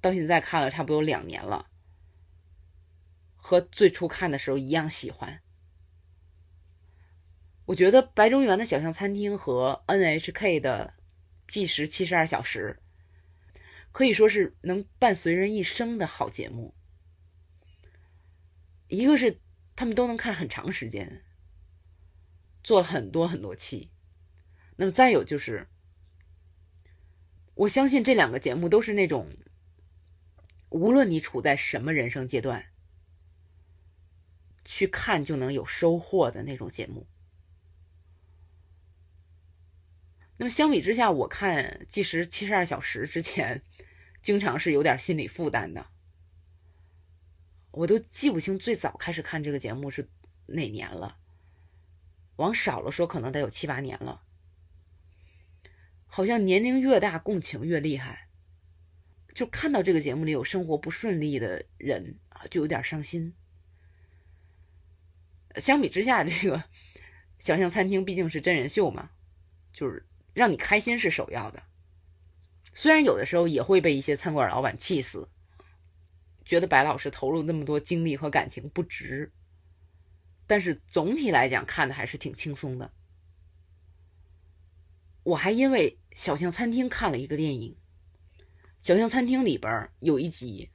[0.00, 1.70] 到现在看了差不多两年了，
[3.34, 5.42] 和最初看的时候一样喜欢。
[7.64, 10.94] 我觉得白中原的小巷餐厅和 NHK 的
[11.48, 12.80] 计时七十二小时
[13.90, 16.74] 可以说是能伴随人一生的好节目。
[18.86, 19.40] 一个是
[19.74, 21.24] 他们都能看很长时间，
[22.62, 23.90] 做了很多很多期。
[24.76, 25.66] 那么再有就是，
[27.56, 29.28] 我相信这两个节目都是那种。
[30.68, 32.66] 无论你处在什么人生阶段，
[34.64, 37.06] 去看就能有收获的那种节目。
[40.36, 43.62] 那么相比之下，我看计时七十二小时之前，
[44.20, 45.86] 经常是有点心理负担的。
[47.70, 50.10] 我都记不清最早开始看这个节目是
[50.46, 51.16] 哪年了，
[52.36, 54.25] 往少了说可能得有七八年了。
[56.16, 58.30] 好像年龄越大，共情越厉害。
[59.34, 63.34] 就看到这个节目里有生活不顺利的人啊，就有点伤心。
[65.56, 66.64] 相比之下，这个
[67.38, 69.10] 小巷餐厅毕竟是真人秀嘛，
[69.74, 71.62] 就是让你开心是首要的。
[72.72, 75.28] 虽然有的时候也会被一些餐馆老板气死，
[76.46, 79.30] 觉得白老师投入那么多精力和感情不值，
[80.46, 82.90] 但是总体来讲看的还是挺轻松的。
[85.26, 87.76] 我还因为小巷餐厅看了一个电影。
[88.78, 90.70] 小巷餐厅里边有一集，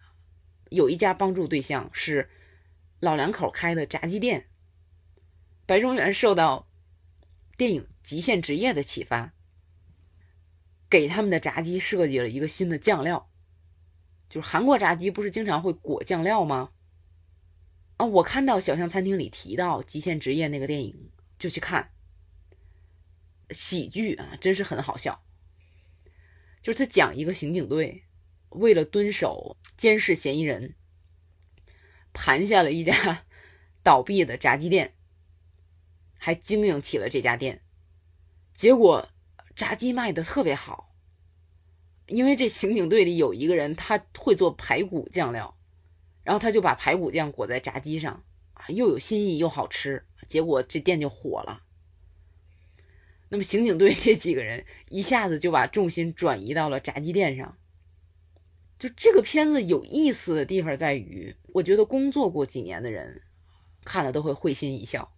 [0.70, 2.30] 有一家帮助对象是
[3.00, 4.50] 老两口开的炸鸡店。
[5.66, 6.68] 白中原受到
[7.56, 9.34] 电影《极限职业》的启发，
[10.90, 13.32] 给他们的炸鸡设计了一个新的酱料，
[14.30, 16.72] 就是韩国炸鸡不是经常会裹酱料吗？
[17.96, 21.92] 啊，我看到小巷餐厅里提到《极限职业》那个电影，就去看，
[23.54, 25.24] 喜剧啊，真是很好笑。
[26.62, 28.04] 就是他讲一个刑警队，
[28.50, 30.76] 为了蹲守监视嫌疑人，
[32.14, 33.26] 盘下了一家
[33.82, 34.96] 倒闭的炸鸡店，
[36.18, 37.64] 还经营起了这家店。
[38.54, 39.10] 结果
[39.56, 40.96] 炸鸡卖的特别好，
[42.08, 45.58] 因为这刑警队里有一个人他会做排骨酱料，
[46.24, 48.24] 然后他就把排骨酱裹在炸鸡上，
[48.54, 51.64] 啊，又有新意又好吃，结果这店就火了。
[53.34, 57.58] 那么，刑警队这几个人一下子就把重心转移到了炸鸡店上。
[58.78, 63.22] 就这个片子有意思的地方在于，我觉得工作过几年的人
[63.86, 65.16] 看了都会会心一笑。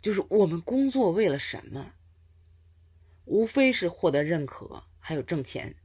[0.00, 1.92] 就是我们工作为了什么？
[3.26, 5.76] 无非是获得认可，还有挣钱。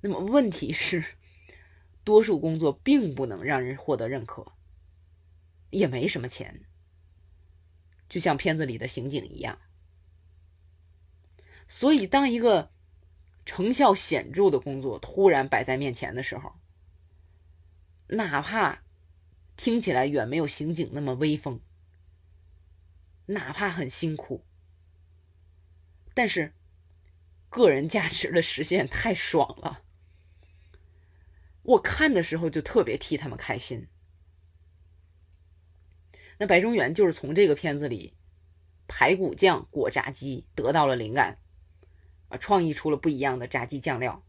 [0.00, 1.04] 那么问题是，
[2.02, 4.52] 多数工作并不能让人获得认可，
[5.68, 6.62] 也没什么钱。
[8.10, 9.58] 就像片子里的刑警一样，
[11.68, 12.72] 所以当一个
[13.46, 16.52] 成效显著的工作突然摆在面前的时候，
[18.08, 18.82] 哪怕
[19.56, 21.60] 听起来远没有刑警那么威风，
[23.26, 24.44] 哪怕很辛苦，
[26.12, 26.52] 但是
[27.48, 29.84] 个人价值的实现太爽了。
[31.62, 33.86] 我看的时候就特别替他们开心。
[36.40, 38.14] 那白中原就是从这个片子里，
[38.88, 41.36] 排骨酱裹炸鸡得到了灵感，
[42.30, 44.24] 啊，创意出了不一样的炸鸡酱料。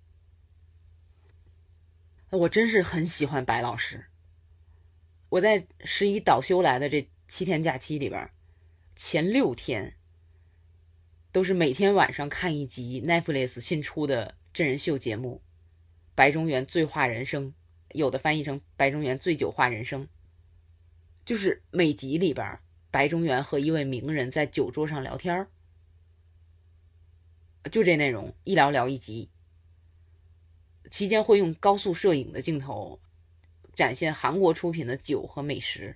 [2.31, 4.07] 我真是很喜欢白老师。
[5.29, 8.29] 我在十一倒休来的这七天假期里边，
[8.93, 9.95] 前六天
[11.31, 15.41] 都是每天晚上看一集 Netflix 新出的真人秀节目
[16.13, 17.47] 《白中原醉话人生》，
[17.93, 20.03] 有的翻译成《白中原醉酒话人生》。
[21.23, 22.59] 就是每集里边，
[22.89, 25.47] 白中原和一位名人在酒桌上聊天
[27.71, 29.29] 就这内容，一聊聊一集。
[30.89, 32.99] 期间会用高速摄影的镜头
[33.75, 35.95] 展现韩国出品的酒和美食，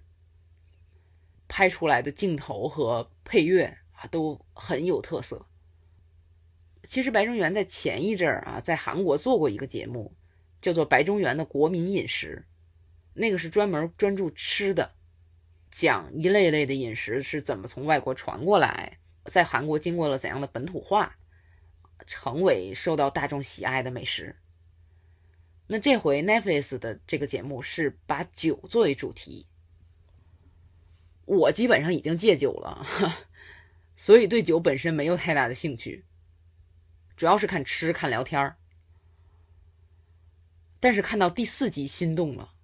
[1.47, 5.47] 拍出来的镜头和配乐啊都很有特色。
[6.83, 10.15] 其实白中原在前一阵儿啊，在韩国做过一个节目，
[10.61, 12.45] 叫做《白中原的国民饮食》，
[13.15, 14.93] 那个是专门专注吃的，
[15.77, 21.17] 讲一类类的饮食是怎么从外国传过来，在韩国经过了怎样的本土化，
[22.07, 24.37] 成为受到大众喜爱的美食。
[25.67, 29.47] 那这回 Netflix 的这个节目是把酒作为主题，
[31.25, 32.87] 我基本上已经戒酒了，
[33.97, 36.05] 所以对酒本身没有太大的兴趣。
[37.17, 38.55] 主要是看吃看聊天儿，
[40.79, 42.54] 但是看到第四集心动了。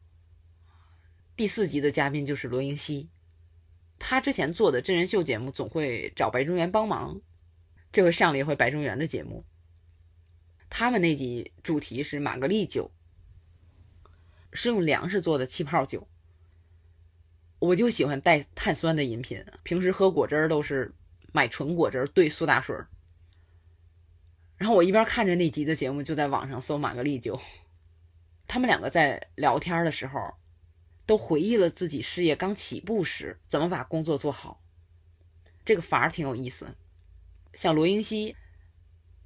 [1.41, 3.09] 第四集的嘉宾就是罗英熙，
[3.97, 7.19] 他之前做的真人秀节目总会找白中原帮忙，
[7.91, 9.43] 这回上了一回白中原的节目。
[10.69, 12.91] 他们那集主题是玛格丽酒，
[14.53, 16.07] 是用粮食做的气泡酒。
[17.57, 20.93] 我就喜欢带碳酸的饮品，平时喝果汁儿都是
[21.33, 22.75] 买纯果汁兑苏打水。
[24.57, 27.41] 然后我一边看着那集的节目，就在网上搜玛格丽酒。
[28.45, 30.19] 他们两个在聊天的时候，
[31.11, 34.63] 都回忆了自己事业刚起步时怎么把工作做好。
[35.65, 36.77] 这个法儿挺有意思。
[37.53, 38.37] 像罗英熙，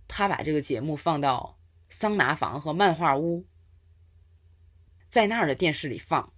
[0.08, 3.46] 他把这个节目放到桑拿房和漫画屋，
[5.12, 6.34] 在那儿的电视里放，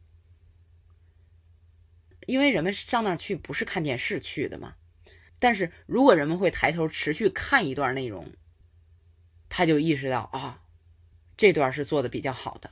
[2.26, 4.76] 因为人们上那儿去不是看电视去的嘛。
[5.40, 8.34] 但是如果人们会抬头持续看一段内容。
[9.48, 10.62] 他就意识到啊，
[11.38, 12.70] 这段是做的比较好的，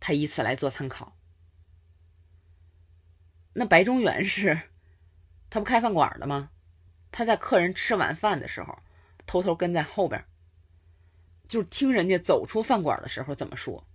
[0.00, 1.18] 他以此来做参考。
[3.54, 4.60] 那白中原是，
[5.48, 6.50] 他不开饭馆的吗？
[7.10, 8.78] 他在客人吃完饭的时候，
[9.26, 10.22] 偷偷跟在后边，
[11.48, 13.86] 就是听人家走出饭馆的时候怎么说，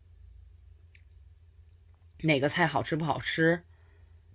[2.20, 3.64] 哪个菜好吃不好吃，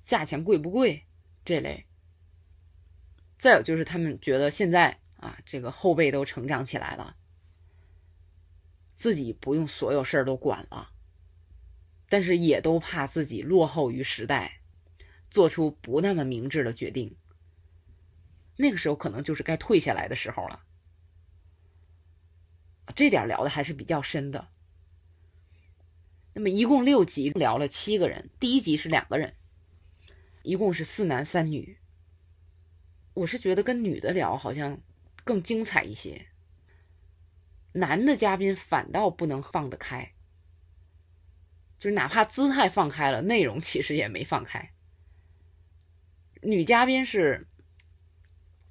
[0.03, 1.05] 价钱贵不贵
[1.45, 1.87] 这类。
[3.39, 5.01] 再有就是他们觉得现在。
[5.17, 7.17] 啊，这个后辈都成长起来了，
[8.95, 10.91] 自己不用所有事儿都管了，
[12.11, 14.61] 但是也都怕自己落后于时代，
[15.35, 17.17] 做出不那么明智的决定。
[18.57, 20.65] 那个时候可能就是该退下来的时候了。
[22.95, 24.47] 这点聊的还是比较深的。
[26.33, 29.35] 那么一共六集聊了七个人，第一集是两个人，
[30.43, 31.77] 一共是四男三女。
[33.15, 34.81] 我是觉得跟女的聊好像。
[35.27, 36.27] 更精彩一些，
[37.73, 40.13] 男的嘉宾反倒不能放得开，
[41.79, 44.74] 就是哪怕姿态放开了，内容其实也没放开。
[46.47, 47.47] 女嘉宾是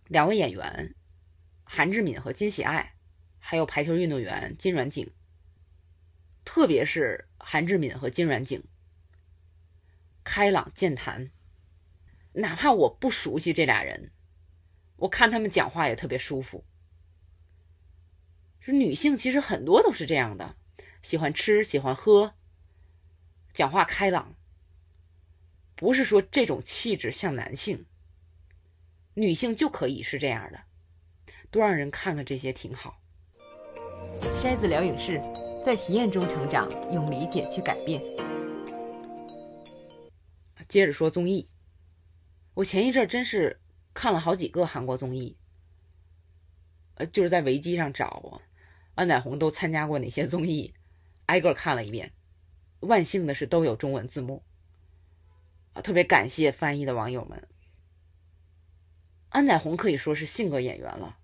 [0.05, 0.93] 两位演员，
[1.63, 2.93] 韩志敏和金喜爱，
[3.39, 5.11] 还有排球运动员金软景。
[6.45, 8.63] 特别是韩志敏和金软景，
[10.23, 11.31] 开朗健谈，
[12.33, 14.11] 哪怕我不熟悉这俩人。
[14.97, 16.63] 我看他们讲话也特别舒服。
[18.59, 20.55] 是女性其实很多都是这样的，
[21.01, 22.35] 喜欢吃，喜欢喝，
[23.51, 24.35] 讲话开朗。
[25.83, 27.85] 不是说这种气质像男性，
[29.15, 30.57] 女性就可以是这样的，
[31.51, 33.01] 多让人看看这些挺好。
[34.41, 35.19] 筛子聊影视，
[35.61, 38.01] 在体验中成长，用理解去改变。
[40.69, 41.49] 接着说综艺，
[42.53, 43.59] 我前一阵真是。
[43.93, 45.37] 看了好几个韩国综艺，
[46.95, 48.41] 呃，就是在维基上找
[48.95, 50.73] 安宰红都参加过哪些综艺，
[51.25, 52.13] 挨个看了一遍。
[52.79, 54.43] 万幸的是都有中文字幕，
[55.73, 57.47] 啊，特别感谢翻译的网友们。
[59.29, 61.17] 安宰红可以说是性格演员了。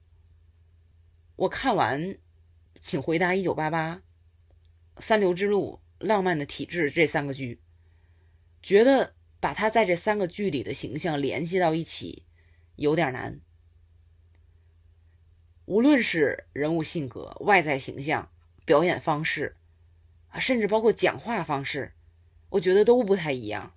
[1.35, 2.01] 我看完
[2.79, 3.95] 《请回答一九八八》
[5.01, 7.61] 《三流之路》《浪漫的体质》这三个剧，
[8.61, 12.25] 觉得把他在这三个剧里的形象联系到一起。
[12.75, 13.41] 有点难，
[15.65, 18.31] 无论是人物性格、外在形象、
[18.63, 19.57] 表演方式，
[20.29, 21.91] 啊，甚至包括讲话方式，
[22.47, 23.73] 我觉得都不太一样。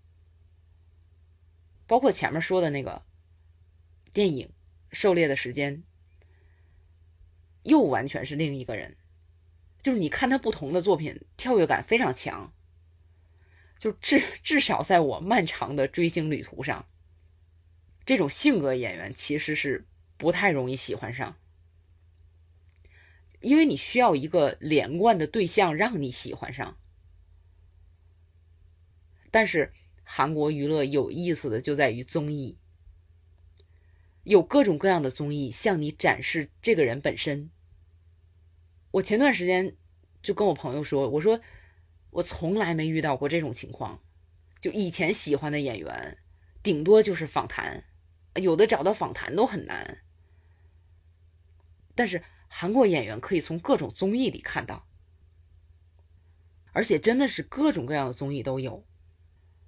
[1.86, 3.04] 包括前面说的那个
[4.12, 4.46] 电影
[4.92, 5.78] 《狩猎的时间》，
[7.62, 8.96] 又完全是另一个人。
[9.82, 12.52] 就是你看他不同的作品，跳跃感非常强。
[13.78, 16.88] 就至至少在我漫长的追星旅途上。
[18.04, 21.36] 这种性格演员其实是不太容易喜欢上，
[23.40, 26.78] 因为你需要一个连贯的对象让你喜欢上。
[29.32, 29.72] 但是
[30.02, 32.58] 韩国娱乐有意思的就在于综艺，
[34.24, 37.50] 有各种各样的综艺向你展示这个人本身。
[38.92, 39.76] 我前段时间
[40.22, 41.40] 就跟我朋友说，我说
[42.10, 44.02] 我从来没遇到过这种情况，
[44.60, 46.18] 就以前喜欢的演员，
[46.62, 47.84] 顶多就是访谈。
[48.36, 49.98] 有的找到访谈都很难，
[51.94, 54.88] 但是韩国演员可以从各种综艺里看到，
[56.72, 58.86] 而且真的是各种各样的综艺都有。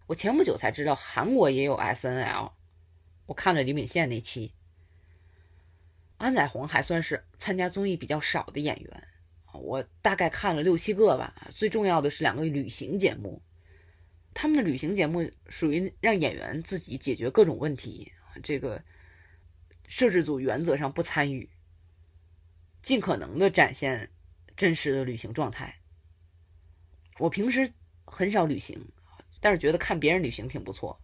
[0.06, 2.52] 我前不久才知道韩国也有 S N L，
[3.26, 4.54] 我看了李敏宪那期。
[6.18, 9.08] 安宰弘还算是参加综艺比较少的演员，
[9.52, 11.34] 我大概看了六七个吧。
[11.54, 13.42] 最重要的是两个旅行节目，
[14.34, 18.82] 他们的旅行节目属于让演员自己解决各种问题，这个
[19.86, 21.48] 摄制组原则上不参与，
[22.82, 24.10] 尽可能的展现
[24.54, 25.74] 真实的旅行状态。
[27.18, 27.72] 我平时
[28.04, 28.86] 很少旅行，
[29.44, 30.98] 但是觉得看别人旅行挺不错，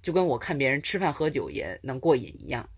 [0.00, 2.70] 就跟我看别人吃饭喝酒也能过瘾一样。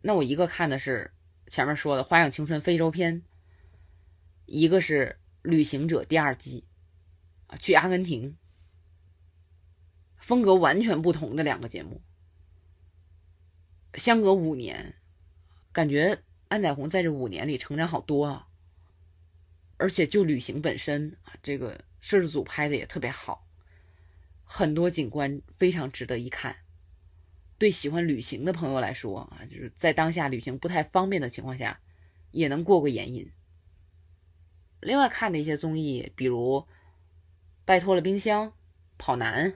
[0.00, 1.12] 那我一个看的是
[1.48, 3.20] 前面说的《花样青春非洲篇》，
[4.46, 5.18] 一个是
[5.50, 6.66] 《旅行者》第二季，
[7.46, 8.38] 啊，去阿根廷，
[10.16, 12.00] 风格完全不同的两个节目，
[13.96, 14.94] 相隔五年，
[15.72, 18.48] 感觉安宰红在这五年里成长好多啊，
[19.76, 23.46] 而且就旅行本身啊，这个摄制组拍的也特别好，
[24.44, 26.56] 很多景观非常值得一看。
[27.56, 31.80] 对喜欢旅行的朋友来说啊，就是在当下旅行不太方便的情况下，
[32.32, 33.30] 也能过过眼瘾。
[34.80, 36.56] 另外看的一些综艺，比如
[37.64, 38.46] 《拜托了冰箱》
[38.98, 39.52] 《跑男》，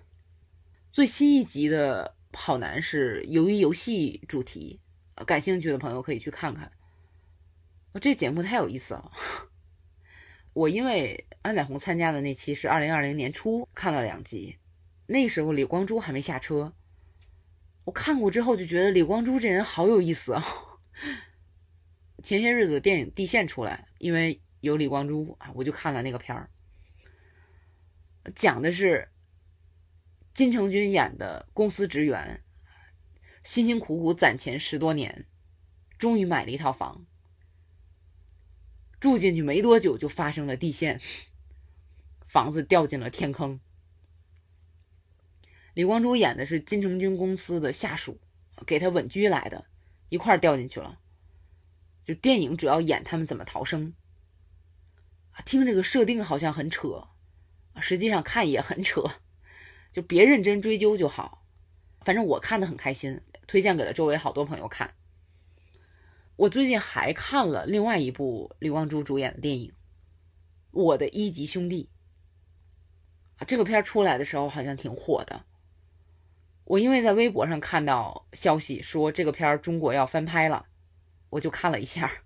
[0.92, 4.80] 最新一集的《跑男》是由于游戏主题，
[5.26, 6.70] 感兴趣的朋友可以去看看。
[8.00, 9.10] 这节目太有意思了。
[10.56, 14.56] 我因为安宰弘参加的那期是二零二零年初看了两集，
[15.04, 16.74] 那时候李光洙还没下车。
[17.84, 20.42] 我看过之后就觉得李光洙这人好有意思啊！
[22.24, 26.48] 前些日子电影《地线》出来，因为有李光洙啊，我就看了那个片儿。
[28.34, 29.10] 讲的是
[30.32, 32.42] 金城君演的公司职员，
[33.44, 35.26] 辛辛苦苦攒钱十多年，
[35.98, 37.04] 终于买了一套房，
[39.00, 41.00] 住进去没多久就发生了地陷，
[42.26, 43.60] 房子掉进了天坑。
[45.74, 48.18] 李光洙演的是金城君公司的下属，
[48.66, 49.66] 给他稳居来的，
[50.08, 50.98] 一块掉进去了。
[52.02, 53.92] 就电影主要演他们怎么逃生。
[55.44, 57.08] 听这个设定好像很扯，
[57.80, 59.04] 实际上看也很扯，
[59.92, 61.44] 就别认真追究就好。
[62.00, 64.94] 反正我看的很开心，推荐给了周围好多朋友看。
[66.36, 69.70] 我最近还看了另外一部李光洙主演的电影
[70.70, 71.88] 《我的一级兄弟》
[73.42, 75.46] 啊，这个片出来的时候好像挺火的。
[76.64, 80.66] 我因为在微博上看到消息说这个片儿中国要翻拍了，
[81.30, 82.22] 我就看了一下。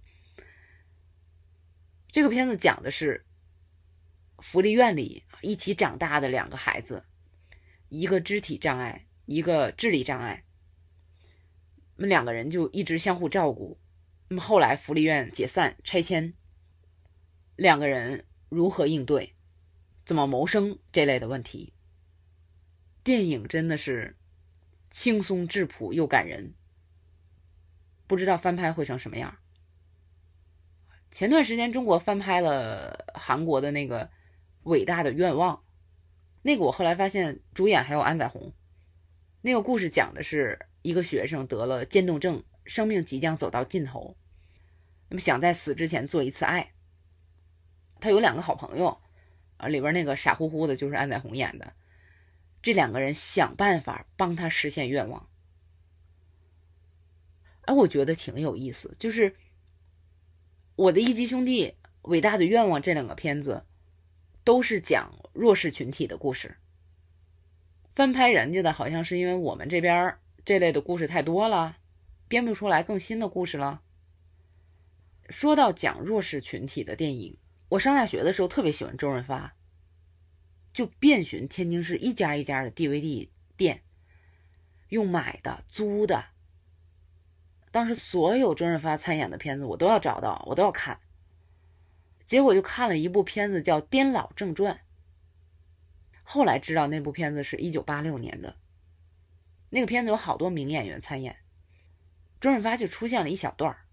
[2.11, 3.25] 这个片子讲的是
[4.39, 7.05] 福利院里一起长大的两个孩子，
[7.89, 10.43] 一个肢体障碍，一个智力障碍，
[11.95, 13.79] 那么两个人就一直相互照顾。
[14.31, 16.33] 那么后来福利院解散拆迁，
[17.57, 19.35] 两个人如何应对，
[20.07, 21.75] 怎么谋生这类的问题，
[23.05, 24.17] 电影真的是。
[24.93, 26.55] 轻松质朴又感人，
[28.09, 29.39] 不知道翻拍会成什么样。
[31.13, 34.07] 前段时间中国翻拍了韩国的那个
[34.65, 35.57] 《伟大的愿望》，
[36.43, 38.53] 那个我后来发现主演还有安宰弘。
[39.43, 44.17] 那个故事讲的是一个学生得了渐冻症，生命即将走到尽头，
[45.09, 46.71] 那么想在死之前做一次爱。
[47.99, 49.01] 他有两个好朋友，
[49.57, 51.73] 啊，里边那个傻乎乎的就是安宰弘演的。
[52.63, 55.29] 这两个人想办法帮他实现愿望，
[57.63, 58.95] 哎，我觉得挺有意思。
[59.01, 59.35] 就是
[60.77, 63.65] 我的一级兄弟、伟大的愿望这两个片子，
[64.45, 66.57] 都是讲弱势群体的故事。
[67.93, 71.79] 翻拍人家的好像是因为我们这边这类的故事太多了，
[72.31, 73.83] 编不出来更新的故事了。
[75.29, 77.37] 说到讲弱势群体的电影，
[77.71, 79.57] 我上大学的时候特别喜欢周润发。
[80.73, 83.83] 就遍寻天津市一家一家的 DVD 店，
[84.91, 86.27] 用买的、租的。
[87.73, 91.01] 当时所有周润发参演的片子，我都要找到，我都要看。
[92.27, 94.75] 结果就看了一部片子叫《颠老正传》，
[96.23, 98.55] 后来知道那部片子是一九八六年的。
[99.71, 101.37] 那个片子有好多名演员参演，
[102.41, 103.87] 周润发就出现了一小段儿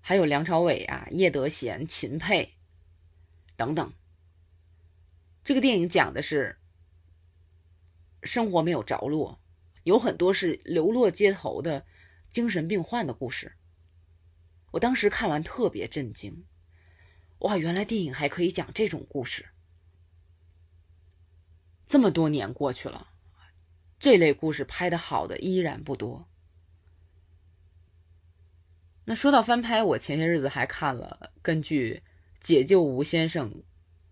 [0.00, 2.54] 还有梁朝伟啊、叶德娴、秦沛
[3.56, 3.92] 等等。
[5.42, 6.58] 这个电影讲的是
[8.22, 9.40] 生活没有着落，
[9.82, 11.86] 有很多是流落街头的
[12.30, 13.56] 精神病患的故事。
[14.72, 16.44] 我当时看完特别震惊，
[17.38, 19.46] 哇，原来电影还可以讲这种故事。
[21.86, 23.12] 这么多年过去了，
[23.98, 26.28] 这类故事拍的好的依然不多。
[29.08, 32.02] 那说到翻拍，我前些日子还看了根据
[32.44, 33.48] 《解救吴先生》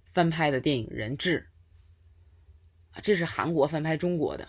[0.04, 1.48] 翻拍的电影《人质》，
[3.02, 4.44] 这是韩国翻拍中国的。《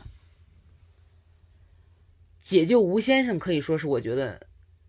[2.40, 4.40] 解救吴先生》可以说是我觉得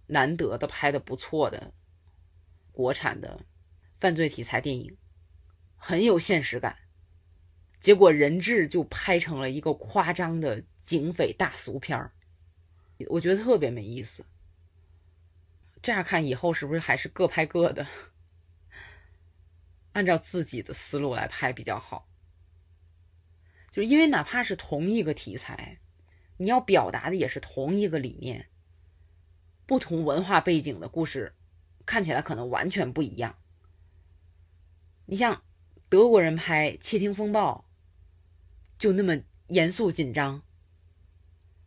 [0.09, 1.73] 难得的拍的不错的
[2.71, 3.41] 国产的
[3.99, 4.95] 犯罪题材电影，
[5.75, 6.77] 很有现实感。
[7.81, 12.13] 结果《人质》就拍成了一个夸张的警匪大俗片儿，
[13.09, 14.23] 我觉得特别没意思。
[15.83, 17.87] 这样看以后是不是还是各拍各的，
[19.93, 22.09] 按照自己的思路来拍比较好？
[23.70, 25.81] 就因为哪怕是同一个题材，
[26.39, 28.49] 你要表达的也是同一个理念，
[29.66, 31.35] 不同文化背景的故事，
[31.85, 33.39] 看起来可能完全不一样。
[35.07, 35.43] 你像
[35.89, 37.61] 德国人拍《窃听风暴》。
[38.79, 40.43] 就那么严肃紧张。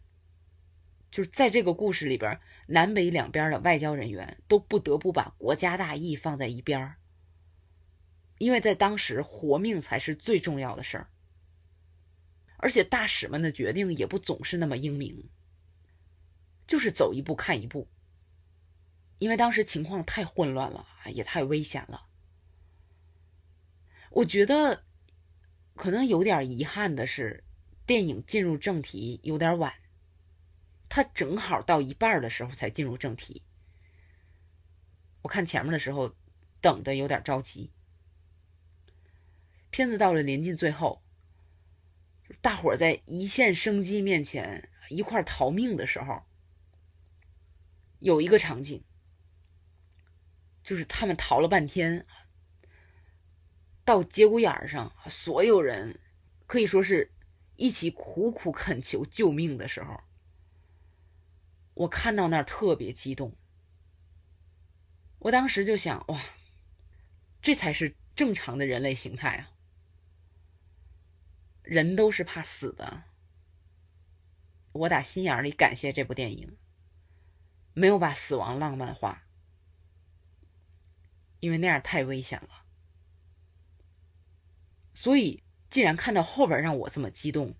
[1.11, 6.95] 就是在这个故事里边，南北两边的外交人员都不得不把国家大义放在一边
[8.39, 11.09] 因为在当时活命才是最重要的事儿。
[12.57, 15.29] 而且大使们的决定也不总是那么英明，
[16.67, 17.87] 就是走一步看一步。
[19.19, 22.07] 因为当时情况太混乱了，也太危险了。
[24.11, 24.83] 我觉得
[25.75, 27.43] 可能有点遗憾的是，
[27.85, 29.73] 电影进入正题有点晚。
[30.89, 33.43] 他正好到一半的时候才进入正题。
[35.21, 36.15] 我看前面的时候，
[36.61, 37.71] 等的有点着急。
[39.69, 41.03] 片子到了临近最后，
[42.41, 46.23] 大伙在一线生机面前一块逃命的时候，
[47.99, 48.83] 有一个场景，
[50.63, 52.05] 就是他们逃了半天，
[53.83, 55.99] 到节骨眼上，所有人
[56.45, 57.11] 可以说是
[57.55, 60.01] 一起苦苦恳求救命的时候。
[61.73, 63.35] 我看到那儿特别激动，
[65.19, 66.21] 我当时就想，哇，
[67.41, 69.56] 这才是正常的人类形态啊！
[71.67, 73.03] 人都是怕死的。
[74.71, 76.57] 我打心眼里感谢这部电影，
[77.73, 79.27] 没有把死亡浪漫化，
[81.41, 82.63] 因为那样太危险了。
[84.93, 87.55] 所以，既然看到后边让我这么激动，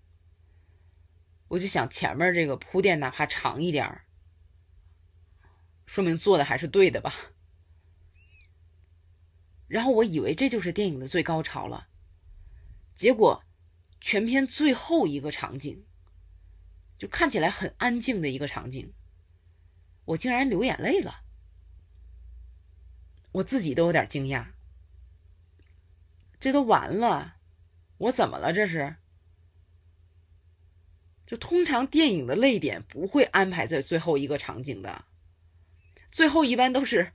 [1.49, 4.05] 我就想前面这个铺垫哪怕长一点儿。
[5.85, 7.13] 说明做的还是对的吧。
[9.67, 11.89] 然后我以为这就是电影的最高潮了，
[12.95, 13.43] 结果
[13.99, 15.85] 全片最后一个场景，
[16.97, 18.93] 就看起来很安静的一个场景，
[20.05, 21.21] 我竟然流眼泪了，
[23.33, 24.47] 我自己都有点惊讶。
[26.39, 27.37] 这都完了，
[27.97, 28.53] 我怎么了？
[28.53, 28.97] 这是？
[31.25, 35.05] 就通常电影的泪点不会安排在最后一个场景的。
[36.09, 37.11] 最后一般都是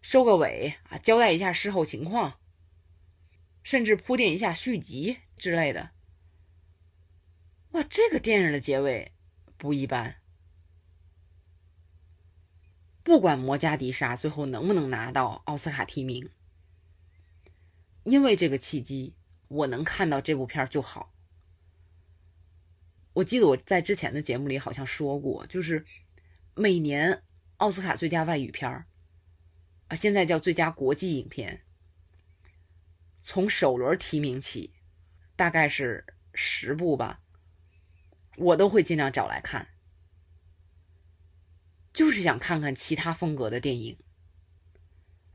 [0.00, 2.38] 收个尾啊，交代一下事后情况，
[3.64, 5.95] 甚至铺垫一下续集之类的。
[7.76, 9.12] 哇，这个电影的结尾
[9.58, 10.16] 不一般。
[13.02, 16.30] 不管摩加迪沙最后能不能拿到奥斯卡提名，
[18.02, 19.14] 因为这个契机，
[19.48, 21.12] 我能看到这部片就好。
[23.12, 25.84] 我记得我在之前的节目里好像说过，就是
[26.54, 27.22] 每年
[27.58, 28.86] 奥斯卡最佳外语片
[29.88, 31.62] 啊，现在叫最佳国际影片，
[33.20, 34.72] 从首轮提名起，
[35.36, 37.20] 大概是十部吧，
[38.36, 39.68] 我都会尽量找来看。
[41.92, 43.98] 就是想看看其他风格的电影，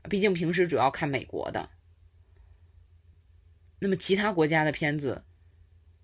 [0.08, 1.70] 毕竟平时主要看美国的。
[3.80, 5.24] 那么其他国家的片子，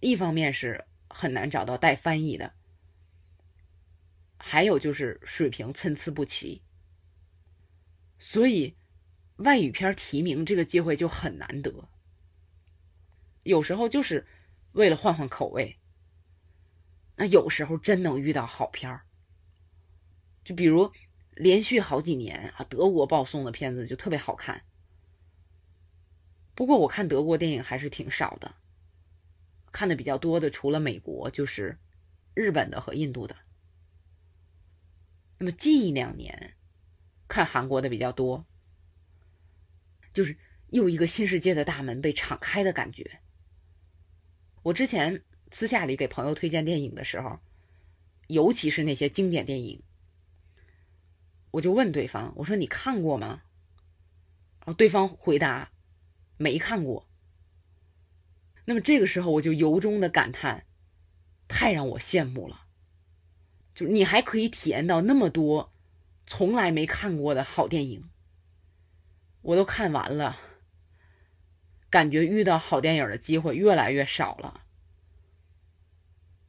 [0.01, 2.53] 一方面是很难找到带翻译的，
[4.37, 6.65] 还有就是水平参差不齐。
[8.19, 8.77] 所以，
[9.37, 11.89] 外语片提名这个机会就很难得。
[13.45, 14.27] 有时候就是
[14.73, 15.78] 为了换换口味，
[17.19, 19.05] 那有时候真能遇到好片儿。
[20.45, 20.93] 就比如
[21.33, 24.65] 连续好几年啊，德国报送的片子就特别好看。
[26.55, 28.55] 不过我看德国电影还是挺少的，
[29.73, 31.79] 看的比较多的除了美国就是
[32.35, 33.37] 日本的和印度的。
[35.39, 36.55] 那么近一两年
[37.27, 38.47] 看韩国的比较多，
[40.13, 40.39] 就是
[40.69, 43.21] 又一个新世界的大门被敞开的感觉。
[44.63, 47.39] 我之前私下里给朋友推荐电影的时候，
[48.27, 49.83] 尤其是那些经典电影。
[51.51, 53.43] 我就问对方：“我说你看过吗？”
[54.61, 55.71] 然后，对方回答
[56.37, 57.09] ：“没看过。”
[58.67, 60.67] 那么这个时候我就由衷的感叹
[61.49, 62.67] ：“太让我羡慕了！
[63.75, 65.73] 就你还可以体验到那么多
[66.27, 68.11] 从来没看过的好电影。
[69.41, 70.37] 我都看完了，
[71.89, 74.65] 感觉遇到好电影的机会越来越少了。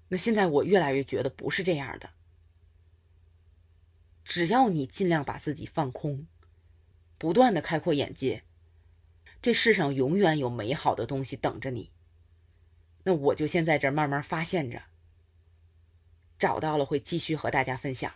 [0.10, 2.10] 那现在我越来越觉得不是这样的。”
[4.26, 6.28] 只要你尽量把自己放空，
[7.18, 8.44] 不断的开阔眼界，
[9.42, 11.92] 这世上永远有美好的东西等着你。
[13.04, 14.84] 那我就先在这慢慢发现着，
[16.38, 18.14] 找到了会继续和大家分享。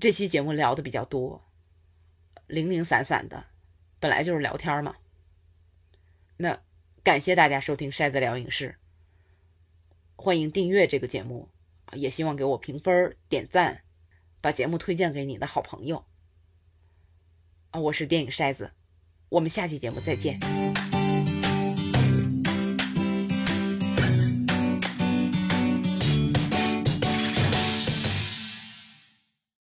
[0.00, 1.44] 这期节目聊的比较多，
[2.48, 3.46] 零零散散的，
[4.00, 4.96] 本来就是聊天嘛。
[6.38, 6.60] 那
[7.04, 8.76] 感谢大家收听筛子聊影视，
[10.16, 11.48] 欢迎订阅这个节目。
[11.92, 13.82] 也希望给我评分、点赞，
[14.40, 16.04] 把节目推荐给你的好朋友。
[17.70, 18.72] 啊，我是电影筛子，
[19.28, 20.65] 我们下期节目再见。